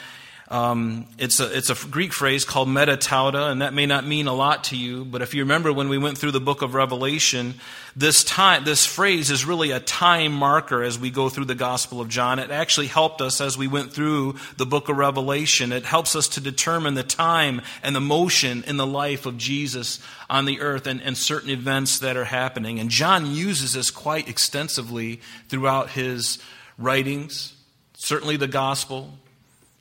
Um, 0.51 1.07
it's, 1.17 1.39
a, 1.39 1.57
it's 1.57 1.69
a 1.69 1.87
Greek 1.87 2.11
phrase 2.11 2.43
called 2.43 2.67
metatauta, 2.67 3.49
and 3.49 3.61
that 3.61 3.73
may 3.73 3.85
not 3.85 4.05
mean 4.05 4.27
a 4.27 4.33
lot 4.33 4.65
to 4.65 4.75
you, 4.75 5.05
but 5.05 5.21
if 5.21 5.33
you 5.33 5.43
remember 5.43 5.71
when 5.71 5.87
we 5.87 5.97
went 5.97 6.17
through 6.17 6.31
the 6.31 6.41
book 6.41 6.61
of 6.61 6.73
Revelation, 6.73 7.53
this, 7.95 8.25
time, 8.25 8.65
this 8.65 8.85
phrase 8.85 9.31
is 9.31 9.45
really 9.45 9.71
a 9.71 9.79
time 9.79 10.33
marker 10.33 10.83
as 10.83 10.99
we 10.99 11.09
go 11.09 11.29
through 11.29 11.45
the 11.45 11.55
Gospel 11.55 12.01
of 12.01 12.09
John. 12.09 12.37
It 12.37 12.51
actually 12.51 12.87
helped 12.87 13.21
us 13.21 13.39
as 13.39 13.57
we 13.57 13.69
went 13.69 13.93
through 13.93 14.35
the 14.57 14.65
book 14.65 14.89
of 14.89 14.97
Revelation. 14.97 15.71
It 15.71 15.85
helps 15.85 16.17
us 16.17 16.27
to 16.27 16.41
determine 16.41 16.95
the 16.95 17.03
time 17.03 17.61
and 17.81 17.95
the 17.95 18.01
motion 18.01 18.65
in 18.67 18.75
the 18.75 18.85
life 18.85 19.25
of 19.25 19.37
Jesus 19.37 19.99
on 20.29 20.43
the 20.43 20.59
earth 20.59 20.85
and, 20.85 21.01
and 21.01 21.17
certain 21.17 21.49
events 21.49 21.99
that 21.99 22.17
are 22.17 22.25
happening. 22.25 22.77
And 22.77 22.89
John 22.89 23.25
uses 23.25 23.71
this 23.71 23.89
quite 23.89 24.27
extensively 24.27 25.21
throughout 25.47 25.91
his 25.91 26.39
writings, 26.77 27.53
certainly 27.93 28.35
the 28.35 28.47
Gospel 28.47 29.13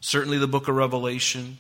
certainly 0.01 0.39
the 0.39 0.49
book 0.49 0.69
of 0.69 0.75
Revelation. 0.75 1.59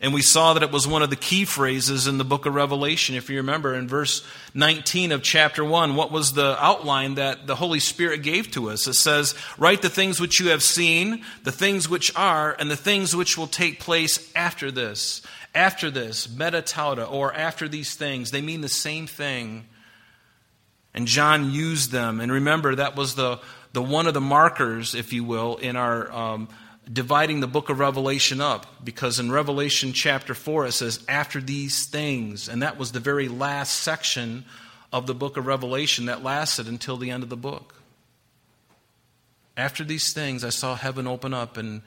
And 0.00 0.12
we 0.12 0.20
saw 0.20 0.52
that 0.52 0.62
it 0.62 0.70
was 0.70 0.86
one 0.86 1.02
of 1.02 1.08
the 1.08 1.16
key 1.16 1.46
phrases 1.46 2.06
in 2.06 2.18
the 2.18 2.24
book 2.24 2.44
of 2.44 2.54
Revelation. 2.54 3.14
If 3.14 3.30
you 3.30 3.38
remember 3.38 3.74
in 3.74 3.88
verse 3.88 4.26
19 4.52 5.10
of 5.10 5.22
chapter 5.22 5.64
1, 5.64 5.96
what 5.96 6.12
was 6.12 6.32
the 6.32 6.62
outline 6.62 7.14
that 7.14 7.46
the 7.46 7.56
Holy 7.56 7.80
Spirit 7.80 8.22
gave 8.22 8.50
to 8.52 8.68
us? 8.68 8.86
It 8.86 8.94
says, 8.94 9.34
Write 9.56 9.80
the 9.80 9.88
things 9.88 10.20
which 10.20 10.38
you 10.38 10.50
have 10.50 10.62
seen, 10.62 11.24
the 11.44 11.52
things 11.52 11.88
which 11.88 12.14
are, 12.14 12.54
and 12.58 12.70
the 12.70 12.76
things 12.76 13.16
which 13.16 13.38
will 13.38 13.46
take 13.46 13.80
place 13.80 14.30
after 14.34 14.70
this. 14.70 15.22
After 15.54 15.90
this, 15.90 16.28
meta 16.28 16.60
tauta, 16.60 17.10
or 17.10 17.32
after 17.32 17.66
these 17.66 17.94
things, 17.94 18.30
they 18.30 18.42
mean 18.42 18.60
the 18.60 18.68
same 18.68 19.06
thing. 19.06 19.66
And 20.92 21.06
John 21.06 21.50
used 21.50 21.90
them. 21.90 22.20
And 22.20 22.30
remember, 22.30 22.74
that 22.74 22.96
was 22.96 23.14
the, 23.14 23.40
the 23.72 23.82
one 23.82 24.06
of 24.06 24.12
the 24.12 24.20
markers, 24.20 24.94
if 24.94 25.14
you 25.14 25.24
will, 25.24 25.56
in 25.56 25.76
our. 25.76 26.12
Um, 26.12 26.48
dividing 26.90 27.40
the 27.40 27.46
book 27.46 27.68
of 27.68 27.78
Revelation 27.78 28.40
up 28.40 28.84
because 28.84 29.18
in 29.18 29.32
Revelation 29.32 29.92
chapter 29.92 30.34
4 30.34 30.66
it 30.66 30.72
says, 30.72 31.04
after 31.08 31.40
these 31.40 31.86
things. 31.86 32.48
And 32.48 32.62
that 32.62 32.78
was 32.78 32.92
the 32.92 33.00
very 33.00 33.28
last 33.28 33.80
section 33.80 34.44
of 34.92 35.06
the 35.06 35.14
book 35.14 35.36
of 35.36 35.46
Revelation 35.46 36.06
that 36.06 36.22
lasted 36.22 36.68
until 36.68 36.96
the 36.96 37.10
end 37.10 37.22
of 37.22 37.28
the 37.28 37.36
book. 37.36 37.74
After 39.56 39.84
these 39.84 40.12
things, 40.12 40.44
I 40.44 40.50
saw 40.50 40.74
heaven 40.74 41.06
open 41.06 41.32
up, 41.32 41.56
and 41.56 41.80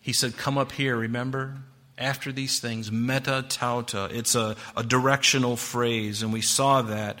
he 0.00 0.12
said, 0.12 0.36
Come 0.36 0.56
up 0.56 0.72
here, 0.72 0.96
remember? 0.96 1.56
After 1.98 2.30
these 2.30 2.60
things, 2.60 2.92
meta 2.92 3.44
tauta. 3.48 4.10
It's 4.12 4.34
a, 4.34 4.54
a 4.76 4.84
directional 4.84 5.56
phrase, 5.56 6.22
and 6.22 6.32
we 6.32 6.40
saw 6.40 6.82
that. 6.82 7.18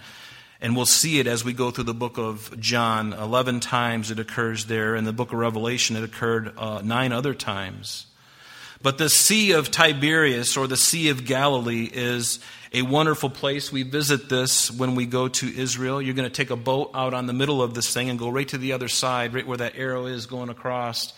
And 0.60 0.74
we'll 0.74 0.86
see 0.86 1.20
it 1.20 1.26
as 1.26 1.44
we 1.44 1.52
go 1.52 1.70
through 1.70 1.84
the 1.84 1.94
book 1.94 2.18
of 2.18 2.58
John. 2.58 3.12
Eleven 3.12 3.60
times 3.60 4.10
it 4.10 4.18
occurs 4.18 4.64
there. 4.64 4.96
In 4.96 5.04
the 5.04 5.12
book 5.12 5.32
of 5.32 5.38
Revelation, 5.38 5.96
it 5.96 6.04
occurred 6.04 6.52
uh, 6.56 6.80
nine 6.82 7.12
other 7.12 7.34
times. 7.34 8.06
But 8.82 8.98
the 8.98 9.08
Sea 9.08 9.52
of 9.52 9.70
Tiberias, 9.70 10.56
or 10.56 10.66
the 10.66 10.76
Sea 10.76 11.08
of 11.08 11.24
Galilee, 11.24 11.90
is 11.92 12.38
a 12.72 12.82
wonderful 12.82 13.30
place. 13.30 13.72
We 13.72 13.82
visit 13.82 14.28
this 14.28 14.70
when 14.70 14.94
we 14.94 15.06
go 15.06 15.28
to 15.28 15.58
Israel. 15.58 16.00
You're 16.00 16.14
going 16.14 16.28
to 16.28 16.34
take 16.34 16.50
a 16.50 16.56
boat 16.56 16.90
out 16.94 17.14
on 17.14 17.26
the 17.26 17.32
middle 17.32 17.62
of 17.62 17.74
this 17.74 17.92
thing 17.92 18.10
and 18.10 18.18
go 18.18 18.28
right 18.28 18.48
to 18.48 18.58
the 18.58 18.72
other 18.72 18.88
side, 18.88 19.34
right 19.34 19.46
where 19.46 19.56
that 19.56 19.76
arrow 19.76 20.06
is 20.06 20.26
going 20.26 20.50
across. 20.50 21.14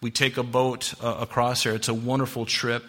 We 0.00 0.10
take 0.10 0.36
a 0.36 0.42
boat 0.42 0.94
uh, 1.02 1.16
across 1.20 1.64
there. 1.64 1.74
It's 1.74 1.88
a 1.88 1.94
wonderful 1.94 2.46
trip. 2.46 2.84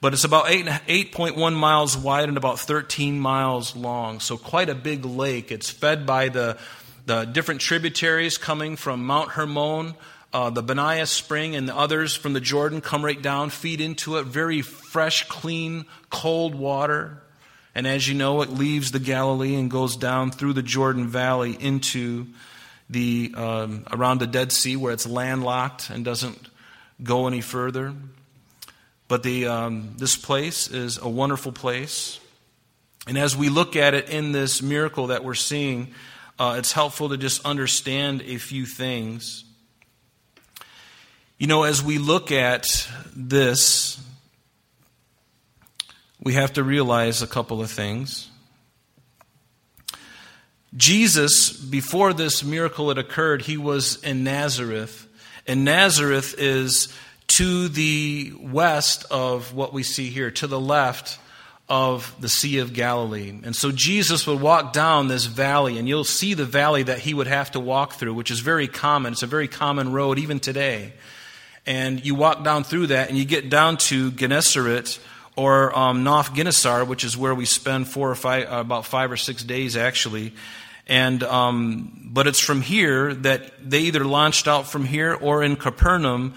But 0.00 0.14
it's 0.14 0.24
about 0.24 0.48
8, 0.48 0.66
8.1 0.66 1.54
miles 1.54 1.96
wide 1.96 2.28
and 2.28 2.38
about 2.38 2.58
13 2.58 3.20
miles 3.20 3.76
long. 3.76 4.20
So 4.20 4.38
quite 4.38 4.68
a 4.68 4.74
big 4.74 5.04
lake. 5.04 5.52
It's 5.52 5.68
fed 5.68 6.06
by 6.06 6.30
the, 6.30 6.56
the 7.06 7.24
different 7.24 7.60
tributaries 7.60 8.38
coming 8.38 8.76
from 8.76 9.04
Mount 9.04 9.30
Hermon 9.32 9.94
uh, 10.32 10.50
the 10.50 10.62
Banias 10.62 11.08
Spring 11.08 11.56
and 11.56 11.68
the 11.68 11.76
others 11.76 12.14
from 12.14 12.34
the 12.34 12.40
Jordan 12.40 12.80
come 12.80 13.04
right 13.04 13.20
down, 13.20 13.50
feed 13.50 13.80
into 13.80 14.16
it. 14.16 14.26
Very 14.26 14.62
fresh, 14.62 15.26
clean, 15.28 15.86
cold 16.08 16.54
water. 16.54 17.20
And 17.74 17.86
as 17.86 18.08
you 18.08 18.14
know, 18.14 18.42
it 18.42 18.50
leaves 18.50 18.92
the 18.92 19.00
Galilee 19.00 19.54
and 19.56 19.70
goes 19.70 19.96
down 19.96 20.30
through 20.30 20.52
the 20.52 20.62
Jordan 20.62 21.08
Valley 21.08 21.56
into 21.58 22.26
the 22.88 23.32
um, 23.36 23.84
around 23.90 24.18
the 24.20 24.26
Dead 24.26 24.52
Sea, 24.52 24.76
where 24.76 24.92
it's 24.92 25.06
landlocked 25.06 25.90
and 25.90 26.04
doesn't 26.04 26.48
go 27.02 27.26
any 27.26 27.40
further. 27.40 27.94
But 29.10 29.24
the 29.24 29.48
um, 29.48 29.94
this 29.96 30.14
place 30.14 30.70
is 30.70 30.96
a 30.96 31.08
wonderful 31.08 31.50
place, 31.50 32.20
and 33.08 33.18
as 33.18 33.36
we 33.36 33.48
look 33.48 33.74
at 33.74 33.92
it 33.92 34.08
in 34.08 34.30
this 34.30 34.62
miracle 34.62 35.08
that 35.08 35.24
we're 35.24 35.34
seeing, 35.34 35.92
uh, 36.38 36.54
it's 36.58 36.70
helpful 36.70 37.08
to 37.08 37.16
just 37.16 37.44
understand 37.44 38.22
a 38.22 38.36
few 38.36 38.66
things. 38.66 39.42
You 41.38 41.48
know, 41.48 41.64
as 41.64 41.82
we 41.82 41.98
look 41.98 42.30
at 42.30 42.88
this, 43.16 44.00
we 46.22 46.34
have 46.34 46.52
to 46.52 46.62
realize 46.62 47.20
a 47.20 47.26
couple 47.26 47.60
of 47.60 47.68
things. 47.68 48.28
Jesus, 50.76 51.50
before 51.50 52.12
this 52.12 52.44
miracle 52.44 52.90
had 52.90 52.98
occurred, 52.98 53.42
he 53.42 53.56
was 53.56 54.00
in 54.04 54.22
Nazareth. 54.22 55.08
And 55.48 55.64
Nazareth 55.64 56.36
is 56.38 56.94
to 57.36 57.68
the 57.68 58.32
west 58.40 59.04
of 59.10 59.54
what 59.54 59.72
we 59.72 59.82
see 59.82 60.10
here, 60.10 60.30
to 60.30 60.46
the 60.46 60.60
left 60.60 61.18
of 61.68 62.14
the 62.20 62.28
Sea 62.28 62.58
of 62.58 62.72
Galilee. 62.72 63.32
And 63.44 63.54
so 63.54 63.70
Jesus 63.70 64.26
would 64.26 64.40
walk 64.40 64.72
down 64.72 65.08
this 65.08 65.26
valley, 65.26 65.78
and 65.78 65.88
you'll 65.88 66.04
see 66.04 66.34
the 66.34 66.44
valley 66.44 66.82
that 66.82 66.98
he 66.98 67.14
would 67.14 67.28
have 67.28 67.52
to 67.52 67.60
walk 67.60 67.94
through, 67.94 68.14
which 68.14 68.30
is 68.30 68.40
very 68.40 68.66
common. 68.68 69.12
It's 69.12 69.22
a 69.22 69.28
very 69.28 69.48
common 69.48 69.92
road 69.92 70.18
even 70.18 70.40
today 70.40 70.92
and 71.66 72.04
you 72.04 72.14
walk 72.14 72.42
down 72.42 72.64
through 72.64 72.88
that, 72.88 73.08
and 73.08 73.18
you 73.18 73.24
get 73.24 73.50
down 73.50 73.76
to 73.76 74.10
Gennesaret 74.10 74.98
or 75.36 75.76
um, 75.78 76.04
Nof 76.04 76.34
Gennesar, 76.34 76.86
which 76.86 77.04
is 77.04 77.16
where 77.16 77.34
we 77.34 77.44
spend 77.44 77.88
four 77.88 78.10
or 78.10 78.14
five, 78.14 78.50
uh, 78.50 78.56
about 78.56 78.86
five 78.86 79.12
or 79.12 79.16
six 79.16 79.44
days 79.44 79.76
actually. 79.76 80.32
And 80.86 81.22
um, 81.22 82.08
but 82.12 82.26
it's 82.26 82.40
from 82.40 82.62
here 82.62 83.14
that 83.14 83.52
they 83.62 83.80
either 83.82 84.04
launched 84.04 84.48
out 84.48 84.66
from 84.66 84.84
here 84.84 85.14
or 85.14 85.42
in 85.42 85.54
Capernaum. 85.54 86.34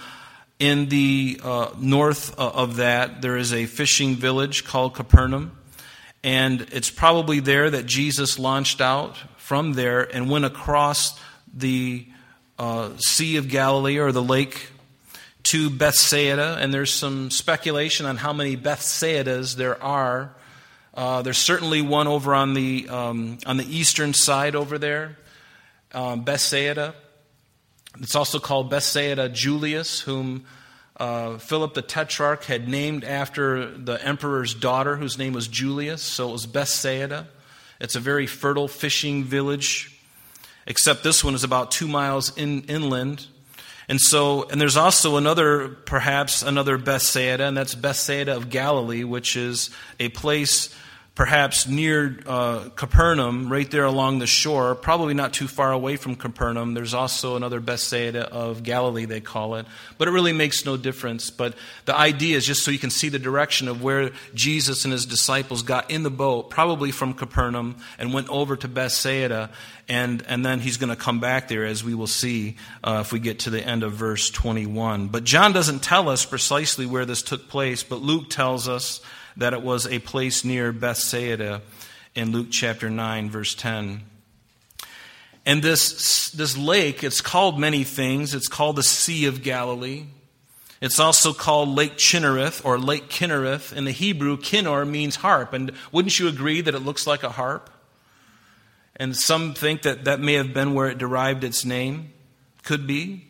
In 0.60 0.88
the 0.88 1.42
uh, 1.44 1.70
north 1.80 2.40
uh, 2.40 2.50
of 2.50 2.78
that, 2.78 3.22
there 3.22 3.38
is 3.38 3.54
a 3.54 3.66
fishing 3.66 4.16
village 4.16 4.64
called 4.64 4.96
Capernaum, 4.96 5.58
and 6.24 6.62
it's 6.72 6.90
probably 6.90 7.40
there 7.40 7.70
that 7.70 7.86
Jesus 7.86 8.40
launched 8.40 8.80
out 8.80 9.18
from 9.38 9.74
there 9.74 10.02
and 10.02 10.30
went 10.30 10.46
across 10.46 11.20
the 11.54 12.06
uh, 12.58 12.92
Sea 12.98 13.38
of 13.38 13.50
Galilee 13.50 13.98
or 13.98 14.12
the 14.12 14.24
Lake 14.24 14.70
to 15.44 15.70
Bethsaida, 15.70 16.58
and 16.60 16.74
there's 16.74 16.94
some 16.94 17.30
speculation 17.30 18.06
on 18.06 18.18
how 18.18 18.32
many 18.32 18.56
Bethsaidas 18.56 19.56
there 19.56 19.82
are. 19.84 20.34
Uh, 20.94 21.22
there's 21.22 21.38
certainly 21.38 21.82
one 21.82 22.08
over 22.08 22.34
on 22.34 22.54
the 22.54 22.88
um, 22.90 23.40
on 23.46 23.58
the 23.58 23.66
eastern 23.66 24.14
side 24.14 24.56
over 24.56 24.78
there, 24.78 25.18
um, 25.94 26.24
Bethsaida. 26.24 26.96
It's 28.00 28.16
also 28.16 28.40
called 28.40 28.70
Bethsaida 28.70 29.30
Julius, 29.30 30.02
whom 30.02 30.46
uh, 30.98 31.38
Philip 31.38 31.74
the 31.74 31.82
Tetrarch 31.82 32.44
had 32.46 32.68
named 32.68 33.04
after 33.04 33.70
the 33.70 34.04
emperor's 34.04 34.54
daughter, 34.54 34.96
whose 34.96 35.18
name 35.18 35.34
was 35.34 35.48
Julius. 35.48 36.02
So 36.02 36.30
it 36.30 36.32
was 36.32 36.46
Bethsaida. 36.46 37.28
It's 37.80 37.96
a 37.96 38.00
very 38.00 38.28
fertile 38.28 38.68
fishing 38.68 39.24
village, 39.24 40.00
except 40.66 41.04
this 41.04 41.24
one 41.24 41.36
is 41.36 41.44
about 41.44 41.72
two 41.72 41.88
miles 41.88 42.36
in, 42.38 42.64
inland. 42.64 43.28
And 43.90 44.00
so, 44.00 44.48
and 44.50 44.62
there's 44.62 44.78
also 44.78 45.18
another, 45.18 45.68
perhaps 45.68 46.42
another 46.42 46.78
Bethsaida, 46.78 47.44
and 47.44 47.58
that's 47.58 47.76
Bethsaida 47.76 48.36
of 48.36 48.50
Galilee, 48.50 49.04
which 49.04 49.36
is 49.36 49.70
a 50.00 50.10
place 50.10 50.74
perhaps 51.16 51.68
near 51.68 52.18
uh, 52.26 52.70
Capernaum, 52.76 53.48
right 53.48 53.70
there 53.70 53.84
along 53.84 54.18
the 54.18 54.26
shore, 54.26 54.74
probably 54.74 55.14
not 55.14 55.32
too 55.32 55.48
far 55.48 55.72
away 55.72 55.96
from 55.96 56.16
Capernaum. 56.16 56.74
There's 56.74 56.96
also 56.96 57.36
another 57.36 57.60
Bethsaida 57.60 58.28
of 58.32 58.64
Galilee, 58.64 59.06
they 59.06 59.22
call 59.22 59.56
it. 59.56 59.68
But 60.00 60.08
it 60.08 60.12
really 60.12 60.34
makes 60.34 60.66
no 60.66 60.76
difference. 60.76 61.30
But 61.30 61.54
the 61.86 61.96
idea 61.96 62.38
is 62.38 62.48
just 62.48 62.66
so 62.66 62.72
you 62.72 62.80
can 62.80 62.90
see 62.90 63.10
the 63.10 63.20
direction 63.20 63.68
of 63.68 63.84
where 63.84 64.10
Jesus 64.34 64.86
and 64.86 64.92
his 64.92 65.06
disciples 65.06 65.62
got 65.62 65.92
in 65.92 66.02
the 66.02 66.10
boat, 66.10 66.50
probably 66.50 66.90
from 66.90 67.14
Capernaum, 67.14 67.78
and 68.00 68.12
went 68.12 68.30
over 68.30 68.56
to 68.56 68.68
Bethsaida. 68.68 69.52
And, 69.88 70.24
and 70.28 70.44
then 70.44 70.62
he's 70.62 70.78
going 70.78 70.90
to 70.90 70.96
come 70.96 71.20
back 71.20 71.48
there, 71.48 71.66
as 71.66 71.84
we 71.84 71.94
will 71.94 72.08
see 72.08 72.56
uh, 72.84 73.04
if 73.06 73.12
we 73.12 73.20
get 73.20 73.40
to 73.40 73.52
the 73.52 73.64
end 73.64 73.84
of 73.84 73.92
verse 73.92 74.32
21. 74.32 75.10
But 75.10 75.26
John 75.26 75.54
doesn't 75.54 75.84
tell 75.84 76.10
us 76.10 76.26
precisely 76.26 76.88
where 76.88 77.06
this 77.06 77.22
took 77.22 77.50
place, 77.50 77.84
but 77.84 78.02
Luke 78.02 78.32
tells 78.32 78.68
us 78.68 79.00
that 79.38 79.54
it 79.54 79.62
was 79.62 79.88
a 79.88 80.00
place 80.00 80.44
near 80.44 80.72
Bethsaida 80.72 81.62
in 82.16 82.32
Luke 82.32 82.48
chapter 82.52 82.90
9, 82.90 83.30
verse 83.30 83.56
10. 83.56 84.04
And 85.46 85.62
this, 85.62 86.30
this 86.32 86.58
lake, 86.58 87.04
it's 87.04 87.22
called 87.22 87.60
many 87.60 87.84
things. 87.84 88.34
It's 88.34 88.48
called 88.48 88.78
the 88.78 88.84
Sea 88.84 89.26
of 89.26 89.44
Galilee. 89.44 90.06
It's 90.80 91.00
also 91.00 91.34
called 91.34 91.70
Lake 91.70 91.98
Chinnereth 91.98 92.64
or 92.66 92.78
Lake 92.78 93.10
Kinnereth. 93.10 93.76
In 93.76 93.86
the 93.86 93.92
Hebrew, 93.92 94.38
Kinnor 94.38 94.88
means 94.88 95.18
harp. 95.18 95.54
And 95.54 95.72
wouldn't 95.92 96.20
you 96.20 96.28
agree 96.28 96.62
that 96.62 96.76
it 96.76 96.80
looks 96.80 97.08
like 97.08 97.24
a 97.24 97.30
harp? 97.30 97.70
And 98.96 99.16
some 99.16 99.54
think 99.54 99.82
that 99.84 100.06
that 100.06 100.20
may 100.20 100.34
have 100.34 100.54
been 100.54 100.74
where 100.74 100.88
it 100.88 100.98
derived 100.98 101.44
its 101.44 101.66
name. 101.66 102.14
Could 102.64 102.86
be. 102.86 103.26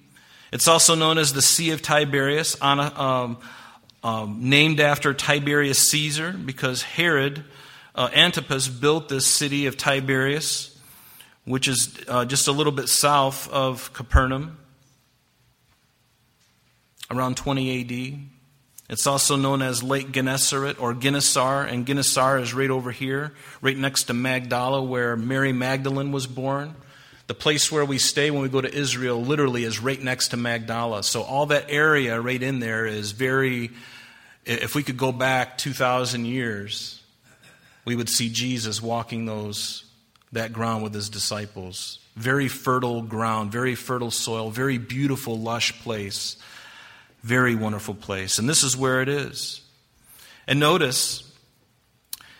It's 0.51 0.67
also 0.67 0.93
known 0.93 1.17
as 1.17 1.33
the 1.33 1.41
Sea 1.41 1.71
of 1.71 1.81
Tiberias. 1.81 2.55
On 2.61 2.79
a, 2.79 2.99
um, 2.99 3.37
um, 4.03 4.49
named 4.49 4.79
after 4.79 5.13
Tiberius 5.13 5.89
Caesar 5.89 6.33
because 6.33 6.81
Herod 6.81 7.43
uh, 7.95 8.09
Antipas 8.13 8.67
built 8.67 9.07
this 9.09 9.25
city 9.25 9.65
of 9.65 9.77
Tiberias, 9.77 10.77
which 11.45 11.67
is 11.67 11.97
uh, 12.07 12.25
just 12.25 12.47
a 12.47 12.51
little 12.51 12.71
bit 12.71 12.89
south 12.89 13.49
of 13.49 13.93
Capernaum, 13.93 14.57
around 17.09 17.37
20 17.37 17.81
AD. 17.81 18.29
It's 18.89 19.07
also 19.07 19.37
known 19.37 19.61
as 19.61 19.81
Lake 19.81 20.11
Gennesaret 20.11 20.79
or 20.81 20.93
Gennesar, 20.93 21.71
and 21.71 21.85
Gennesar 21.85 22.41
is 22.41 22.53
right 22.53 22.69
over 22.69 22.91
here, 22.91 23.33
right 23.61 23.77
next 23.77 24.03
to 24.05 24.13
Magdala, 24.13 24.83
where 24.83 25.15
Mary 25.15 25.53
Magdalene 25.53 26.11
was 26.11 26.27
born. 26.27 26.75
The 27.27 27.33
place 27.33 27.71
where 27.71 27.85
we 27.85 27.99
stay 27.99 28.31
when 28.31 28.41
we 28.41 28.49
go 28.49 28.59
to 28.59 28.71
Israel 28.71 29.23
literally 29.23 29.63
is 29.63 29.79
right 29.79 30.01
next 30.01 30.29
to 30.29 30.37
Magdala. 30.37 31.03
So 31.03 31.23
all 31.23 31.45
that 31.47 31.67
area 31.69 32.19
right 32.19 32.41
in 32.41 32.59
there 32.59 32.85
is 32.85 33.13
very 33.13 33.71
if 34.45 34.75
we 34.75 34.83
could 34.83 34.97
go 34.97 35.11
back 35.11 35.57
2,000 35.57 36.25
years, 36.25 37.01
we 37.85 37.95
would 37.95 38.09
see 38.09 38.29
Jesus 38.29 38.81
walking 38.81 39.25
those, 39.25 39.85
that 40.31 40.53
ground 40.53 40.83
with 40.83 40.93
his 40.93 41.09
disciples. 41.09 41.99
Very 42.15 42.47
fertile 42.47 43.01
ground, 43.01 43.51
very 43.51 43.75
fertile 43.75 44.11
soil, 44.11 44.49
very 44.51 44.77
beautiful, 44.77 45.37
lush 45.39 45.81
place. 45.81 46.37
Very 47.23 47.55
wonderful 47.55 47.95
place. 47.95 48.37
And 48.37 48.49
this 48.49 48.63
is 48.63 48.75
where 48.75 49.01
it 49.01 49.07
is. 49.07 49.61
And 50.45 50.59
notice, 50.59 51.31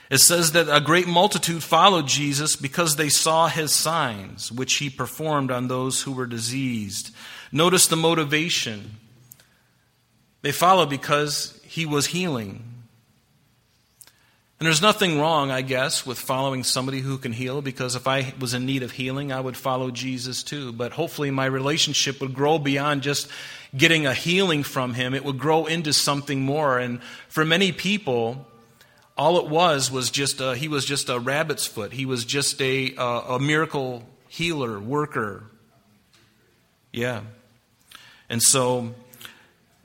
it 0.09 0.17
says 0.17 0.51
that 0.51 0.67
a 0.69 0.81
great 0.81 1.07
multitude 1.07 1.63
followed 1.63 2.07
Jesus 2.07 2.57
because 2.57 2.97
they 2.97 3.07
saw 3.07 3.47
his 3.47 3.71
signs, 3.71 4.51
which 4.51 4.75
he 4.75 4.89
performed 4.89 5.51
on 5.51 5.69
those 5.69 6.01
who 6.01 6.11
were 6.11 6.25
diseased. 6.25 7.15
Notice 7.51 7.87
the 7.87 7.95
motivation. 7.95 8.97
They 10.41 10.51
followed 10.51 10.89
because 10.89 11.59
he 11.73 11.87
was 11.87 12.05
healing. 12.05 12.63
And 14.59 14.67
there's 14.67 14.79
nothing 14.79 15.19
wrong, 15.19 15.49
I 15.49 15.63
guess, 15.63 16.05
with 16.05 16.19
following 16.19 16.63
somebody 16.63 16.99
who 16.99 17.17
can 17.17 17.33
heal, 17.33 17.63
because 17.63 17.95
if 17.95 18.07
I 18.07 18.31
was 18.39 18.53
in 18.53 18.67
need 18.67 18.83
of 18.83 18.91
healing, 18.91 19.31
I 19.31 19.39
would 19.39 19.57
follow 19.57 19.89
Jesus 19.89 20.43
too. 20.43 20.71
But 20.71 20.91
hopefully, 20.91 21.31
my 21.31 21.47
relationship 21.47 22.21
would 22.21 22.35
grow 22.35 22.59
beyond 22.59 23.01
just 23.01 23.27
getting 23.75 24.05
a 24.05 24.13
healing 24.13 24.61
from 24.61 24.93
him, 24.93 25.15
it 25.15 25.25
would 25.25 25.39
grow 25.39 25.65
into 25.65 25.93
something 25.93 26.43
more. 26.43 26.77
And 26.77 27.01
for 27.27 27.43
many 27.43 27.71
people, 27.71 28.45
all 29.17 29.39
it 29.39 29.47
was 29.47 29.89
was 29.89 30.11
just 30.11 30.41
a, 30.41 30.55
he 30.55 30.67
was 30.67 30.85
just 30.85 31.09
a 31.09 31.19
rabbit's 31.19 31.65
foot. 31.65 31.91
He 31.91 32.05
was 32.05 32.23
just 32.23 32.61
a, 32.61 32.93
a, 32.95 33.03
a 33.03 33.39
miracle 33.39 34.03
healer, 34.27 34.79
worker. 34.79 35.45
Yeah. 36.91 37.21
And 38.29 38.43
so 38.43 38.93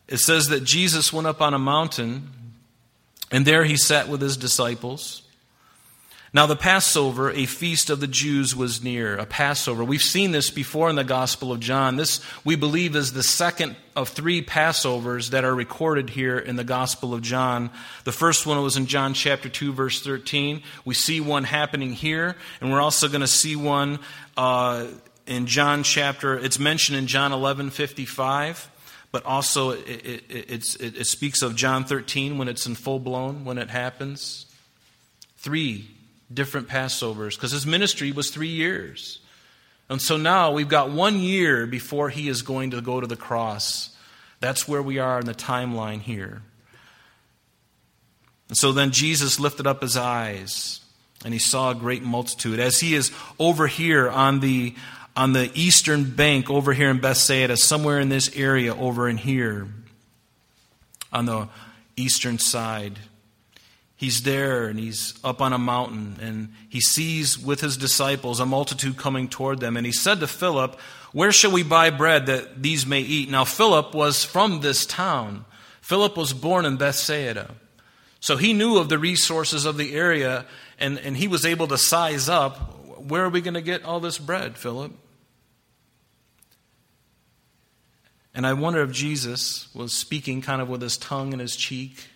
it 0.09 0.19
says 0.19 0.49
that 0.49 0.65
Jesus 0.65 1.13
went 1.13 1.27
up 1.27 1.41
on 1.41 1.55
a 1.55 1.59
mountain 1.59 2.31
and 3.31 3.47
there 3.47 3.65
he 3.65 3.77
sat 3.77 4.09
with 4.09 4.23
his 4.23 4.37
disciples. 4.37 5.23
Now, 6.33 6.45
the 6.47 6.57
Passover, 6.57 7.31
a 7.31 7.47
feast 7.47 7.89
of 7.89 8.01
the 8.01 8.07
Jews, 8.07 8.55
was 8.55 8.83
near. 8.83 9.17
A 9.17 9.25
Passover. 9.25 9.83
We've 9.83 10.03
seen 10.03 10.31
this 10.31 10.51
before 10.51 10.91
in 10.91 10.97
the 10.97 11.05
Gospel 11.05 11.53
of 11.53 11.61
John. 11.61 11.97
This, 11.97 12.21
we 12.45 12.55
believe, 12.55 12.95
is 12.97 13.15
the 13.15 13.23
second 13.23 13.77
of 13.97 14.11
three 14.11 14.43
Passovers 14.43 15.31
that 15.31 15.45
are 15.45 15.55
recorded 15.55 16.11
here 16.11 16.39
in 16.39 16.57
the 16.57 16.65
Gospel 16.65 17.15
of 17.15 17.23
John. 17.23 17.71
The 18.05 18.13
first 18.13 18.47
one 18.47 18.63
was 18.63 18.77
in 18.77 18.87
John 18.87 19.15
chapter 19.15 19.49
2, 19.49 19.73
verse 19.73 20.03
13. 20.03 20.63
We 20.85 20.95
see 20.95 21.21
one 21.21 21.45
happening 21.45 21.95
here, 21.95 22.37
and 22.61 22.71
we're 22.71 22.81
also 22.81 23.09
going 23.09 23.23
to 23.23 23.27
see 23.27 23.57
one 23.57 23.99
uh, 24.37 24.87
in 25.27 25.47
John 25.47 25.83
chapter, 25.83 26.39
it's 26.39 26.59
mentioned 26.59 26.99
in 26.99 27.07
John 27.07 27.33
11, 27.33 27.71
55 27.71 28.71
but 29.11 29.25
also 29.25 29.71
it, 29.71 29.87
it, 29.87 30.25
it, 30.29 30.81
it, 30.81 31.07
speaks 31.07 31.43
of 31.43 31.57
John 31.57 31.85
13 31.85 32.37
when 32.37 32.49
it's 32.49 32.67
in 32.67 32.75
full 32.75 32.99
blown, 32.99 33.45
when 33.45 33.59
it 33.59 33.71
happens. 33.71 34.47
Three 35.37 35.89
different 36.33 36.69
Passovers, 36.69 37.37
because 37.37 37.53
his 37.53 37.67
ministry 37.67 38.13
was 38.13 38.31
three 38.31 38.49
years. 38.49 39.21
And 39.89 40.03
so 40.03 40.17
now 40.19 40.53
we've 40.53 40.69
got 40.69 40.91
one 40.91 41.19
year 41.19 41.67
before 41.67 42.11
he 42.11 42.29
is 42.29 42.43
going 42.43 42.73
to 42.73 42.83
go 42.83 43.01
to 43.01 43.07
the 43.07 43.17
cross. 43.17 43.97
That's 44.41 44.69
where 44.69 44.83
we 44.83 44.99
are 44.99 45.21
in 45.21 45.27
the 45.27 45.35
timeline 45.35 46.01
here. 46.01 46.43
And 48.49 48.57
so 48.57 48.73
then 48.73 48.91
Jesus 48.91 49.41
lifted 49.41 49.67
up 49.67 49.81
his 49.83 49.97
eyes 49.97 50.81
and 51.25 51.33
he 51.33 51.41
saw 51.41 51.71
a 51.71 51.75
great 51.75 52.03
multitude. 52.03 52.61
As 52.61 52.81
he 52.81 52.95
is 52.95 53.11
over 53.39 53.67
here 53.67 54.09
on 54.09 54.41
the, 54.41 54.75
on 55.19 55.33
the 55.33 55.51
eastern 55.53 56.05
bank 56.05 56.49
over 56.49 56.73
here 56.73 56.89
in 56.91 57.01
Bethsaida, 57.01 57.57
somewhere 57.57 57.99
in 57.99 58.09
this 58.09 58.31
area 58.37 58.73
over 58.73 59.09
in 59.09 59.17
here, 59.17 59.67
on 61.13 61.27
the 61.27 61.49
eastern 61.97 62.39
side. 62.39 63.01
He's 63.97 64.23
there 64.23 64.69
and 64.69 64.79
he's 64.79 65.19
up 65.25 65.43
on 65.43 65.53
a 65.53 65.59
mountain 65.59 66.19
and 66.21 66.53
he 66.69 66.81
sees 66.81 67.37
with 67.37 67.61
his 67.61 67.77
disciples 67.77 68.39
a 68.39 68.47
multitude 68.47 68.97
coming 68.97 69.27
toward 69.27 69.59
them. 69.59 69.77
And 69.77 69.85
he 69.85 69.91
said 69.91 70.21
to 70.21 70.29
Philip, 70.29 70.79
Where 71.11 71.33
shall 71.33 71.51
we 71.51 71.65
buy 71.65 71.91
bread 71.91 72.27
that 72.27 72.63
these 72.63 72.87
may 72.87 73.01
eat? 73.01 73.29
Now, 73.29 73.45
Philip 73.45 73.97
was 73.97 74.25
from 74.25 74.61
this 74.61 74.87
town. 74.87 75.47
Philip 75.81 76.17
was 76.17 76.33
born 76.33 76.65
in 76.65 76.77
Bethsaida. 76.77 77.57
So 78.21 78.37
he 78.37 78.53
knew 78.53 78.79
of 78.79 78.89
the 78.89 79.01
resources 79.01 79.65
of 79.65 79.79
the 79.79 79.97
area 79.97 80.47
and, 80.79 80.97
and 80.97 81.17
he 81.17 81.27
was 81.27 81.45
able 81.45 81.67
to 81.67 81.79
size 81.79 82.29
up 82.29 82.77
where 83.01 83.25
are 83.25 83.31
we 83.31 83.41
going 83.41 83.55
to 83.55 83.63
get 83.63 83.85
all 83.85 83.99
this 83.99 84.19
bread, 84.19 84.57
Philip? 84.57 84.93
And 88.35 88.47
I 88.47 88.53
wonder 88.53 88.83
if 88.83 88.93
Jesus 88.93 89.69
was 89.75 89.93
speaking 89.93 90.43
kind 90.43 90.63
of 90.63 90.69
with 90.69 90.83
his 90.83 90.97
tongue 90.97 91.33
in 91.33 91.39
his 91.39 91.57
cheek. 91.57 92.09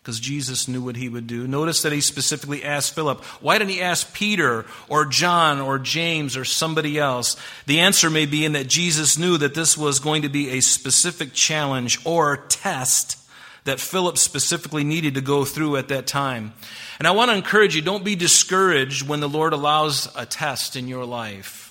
Because 0.00 0.18
Jesus 0.18 0.66
knew 0.66 0.82
what 0.82 0.96
he 0.96 1.08
would 1.08 1.28
do. 1.28 1.46
Notice 1.46 1.82
that 1.82 1.92
he 1.92 2.00
specifically 2.00 2.64
asked 2.64 2.92
Philip. 2.92 3.22
Why 3.40 3.58
didn't 3.58 3.70
he 3.70 3.80
ask 3.80 4.12
Peter 4.12 4.64
or 4.88 5.06
John 5.06 5.60
or 5.60 5.78
James 5.78 6.36
or 6.36 6.44
somebody 6.44 6.98
else? 6.98 7.36
The 7.66 7.80
answer 7.80 8.10
may 8.10 8.26
be 8.26 8.44
in 8.44 8.52
that 8.52 8.66
Jesus 8.66 9.16
knew 9.16 9.38
that 9.38 9.54
this 9.54 9.78
was 9.78 10.00
going 10.00 10.22
to 10.22 10.28
be 10.28 10.50
a 10.50 10.60
specific 10.60 11.34
challenge 11.34 12.04
or 12.04 12.36
test 12.48 13.16
that 13.64 13.78
Philip 13.78 14.18
specifically 14.18 14.82
needed 14.82 15.14
to 15.14 15.20
go 15.20 15.44
through 15.44 15.76
at 15.76 15.86
that 15.88 16.08
time. 16.08 16.52
And 16.98 17.06
I 17.06 17.12
want 17.12 17.30
to 17.30 17.36
encourage 17.36 17.76
you 17.76 17.82
don't 17.82 18.04
be 18.04 18.16
discouraged 18.16 19.06
when 19.06 19.20
the 19.20 19.28
Lord 19.28 19.52
allows 19.52 20.08
a 20.16 20.26
test 20.26 20.74
in 20.74 20.88
your 20.88 21.04
life 21.04 21.61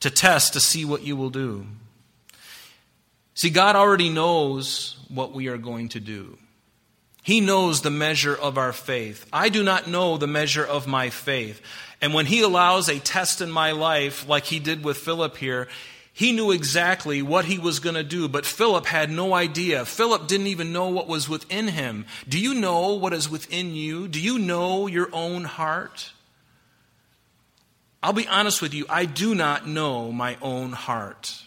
to 0.00 0.10
test 0.10 0.52
to 0.52 0.60
see 0.60 0.84
what 0.84 1.02
you 1.02 1.16
will 1.16 1.30
do. 1.30 1.66
See, 3.34 3.50
God 3.50 3.76
already 3.76 4.08
knows 4.08 4.96
what 5.08 5.32
we 5.32 5.48
are 5.48 5.58
going 5.58 5.90
to 5.90 6.00
do. 6.00 6.38
He 7.22 7.40
knows 7.40 7.82
the 7.82 7.90
measure 7.90 8.34
of 8.34 8.58
our 8.58 8.72
faith. 8.72 9.26
I 9.32 9.48
do 9.48 9.62
not 9.62 9.86
know 9.86 10.16
the 10.16 10.26
measure 10.26 10.64
of 10.64 10.86
my 10.86 11.10
faith. 11.10 11.60
And 12.00 12.14
when 12.14 12.26
He 12.26 12.42
allows 12.42 12.88
a 12.88 12.98
test 12.98 13.40
in 13.40 13.50
my 13.50 13.72
life, 13.72 14.28
like 14.28 14.44
He 14.44 14.58
did 14.58 14.82
with 14.84 14.96
Philip 14.96 15.36
here, 15.36 15.68
he 16.18 16.32
knew 16.32 16.50
exactly 16.50 17.22
what 17.22 17.44
he 17.44 17.60
was 17.60 17.78
going 17.78 17.94
to 17.94 18.02
do, 18.02 18.26
but 18.26 18.44
Philip 18.44 18.86
had 18.86 19.08
no 19.08 19.34
idea. 19.34 19.84
Philip 19.84 20.26
didn't 20.26 20.48
even 20.48 20.72
know 20.72 20.88
what 20.88 21.06
was 21.06 21.28
within 21.28 21.68
him. 21.68 22.06
Do 22.28 22.40
you 22.40 22.54
know 22.54 22.94
what 22.94 23.12
is 23.12 23.30
within 23.30 23.72
you? 23.72 24.08
Do 24.08 24.20
you 24.20 24.36
know 24.36 24.88
your 24.88 25.08
own 25.12 25.44
heart? 25.44 26.10
I'll 28.02 28.12
be 28.12 28.28
honest 28.28 28.62
with 28.62 28.74
you, 28.74 28.86
I 28.88 29.04
do 29.04 29.34
not 29.34 29.66
know 29.66 30.12
my 30.12 30.36
own 30.40 30.72
heart. 30.72 31.42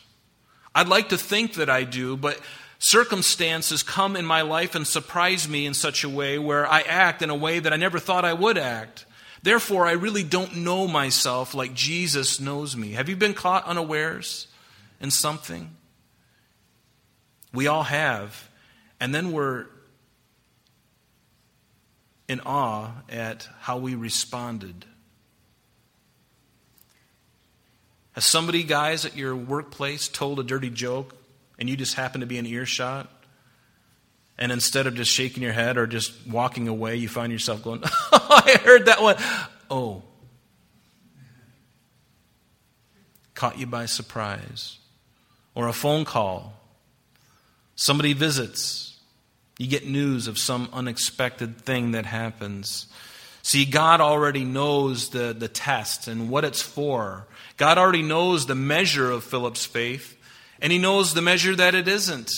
I'd 0.75 0.89
like 0.89 1.09
to 1.09 1.17
think 1.17 1.55
that 1.55 1.69
I 1.69 1.83
do, 1.83 2.17
but 2.17 2.39
circumstances 2.79 3.83
come 3.83 4.15
in 4.15 4.25
my 4.25 4.41
life 4.41 4.75
and 4.75 4.87
surprise 4.87 5.47
me 5.47 5.65
in 5.65 5.73
such 5.73 6.03
a 6.03 6.09
way 6.09 6.39
where 6.39 6.65
I 6.67 6.81
act 6.81 7.21
in 7.21 7.29
a 7.29 7.35
way 7.35 7.59
that 7.59 7.71
I 7.71 7.77
never 7.77 7.99
thought 7.99 8.25
I 8.25 8.33
would 8.33 8.57
act. 8.57 9.05
Therefore, 9.43 9.87
I 9.87 9.93
really 9.93 10.23
don't 10.23 10.57
know 10.57 10.87
myself 10.87 11.53
like 11.53 11.73
Jesus 11.73 12.39
knows 12.39 12.75
me. 12.75 12.91
Have 12.91 13.09
you 13.09 13.15
been 13.15 13.33
caught 13.33 13.65
unawares 13.65 14.47
in 14.99 15.09
something? 15.11 15.75
We 17.53 17.67
all 17.67 17.83
have. 17.83 18.49
And 18.99 19.15
then 19.15 19.31
we're 19.31 19.65
in 22.27 22.39
awe 22.41 22.91
at 23.09 23.47
how 23.61 23.77
we 23.77 23.95
responded. 23.95 24.85
Has 28.13 28.25
somebody, 28.25 28.63
guys, 28.63 29.05
at 29.05 29.15
your 29.15 29.35
workplace 29.35 30.07
told 30.07 30.39
a 30.39 30.43
dirty 30.43 30.69
joke 30.69 31.15
and 31.57 31.69
you 31.69 31.77
just 31.77 31.95
happen 31.95 32.21
to 32.21 32.27
be 32.27 32.37
in 32.37 32.45
earshot? 32.45 33.09
And 34.37 34.51
instead 34.51 34.87
of 34.87 34.95
just 34.95 35.11
shaking 35.11 35.43
your 35.43 35.53
head 35.53 35.77
or 35.77 35.85
just 35.85 36.13
walking 36.27 36.67
away, 36.67 36.95
you 36.95 37.07
find 37.07 37.31
yourself 37.31 37.63
going, 37.63 37.81
oh, 38.11 38.43
I 38.45 38.59
heard 38.63 38.87
that 38.87 39.01
one. 39.01 39.15
Oh. 39.69 40.03
Caught 43.35 43.59
you 43.59 43.67
by 43.67 43.85
surprise. 43.85 44.79
Or 45.53 45.67
a 45.67 45.73
phone 45.73 46.05
call. 46.05 46.53
Somebody 47.75 48.13
visits. 48.13 48.99
You 49.57 49.67
get 49.67 49.87
news 49.87 50.27
of 50.27 50.37
some 50.37 50.69
unexpected 50.73 51.61
thing 51.61 51.91
that 51.91 52.05
happens. 52.05 52.87
See, 53.43 53.65
God 53.65 54.01
already 54.01 54.43
knows 54.43 55.09
the, 55.09 55.33
the 55.37 55.47
test 55.47 56.07
and 56.07 56.29
what 56.29 56.45
it's 56.45 56.61
for. 56.61 57.27
God 57.57 57.77
already 57.77 58.03
knows 58.03 58.45
the 58.45 58.55
measure 58.55 59.09
of 59.09 59.23
Philip's 59.23 59.65
faith, 59.65 60.17
and 60.61 60.71
he 60.71 60.77
knows 60.77 61.13
the 61.13 61.21
measure 61.21 61.55
that 61.55 61.75
it 61.75 61.87
isn't. 61.87 62.31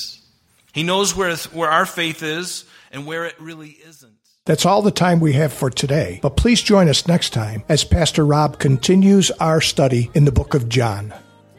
He 0.74 0.84
knows 0.84 1.16
where, 1.16 1.36
where 1.36 1.70
our 1.70 1.86
faith 1.86 2.24
is 2.24 2.66
and 2.92 3.06
where 3.06 3.26
it 3.26 3.40
really 3.40 3.78
isn't. 3.88 4.14
That's 4.46 4.66
all 4.66 4.82
the 4.82 4.92
time 4.92 5.22
we 5.22 5.34
have 5.34 5.54
for 5.54 5.70
today, 5.70 6.20
but 6.22 6.36
please 6.36 6.62
join 6.62 6.90
us 6.90 7.08
next 7.08 7.32
time 7.32 7.64
as 7.70 7.86
Pastor 7.86 8.26
Rob 8.26 8.60
continues 8.60 9.32
our 9.32 9.62
study 9.62 10.12
in 10.14 10.26
the 10.26 10.34
book 10.34 10.54
of 10.54 10.68
John. 10.68 11.14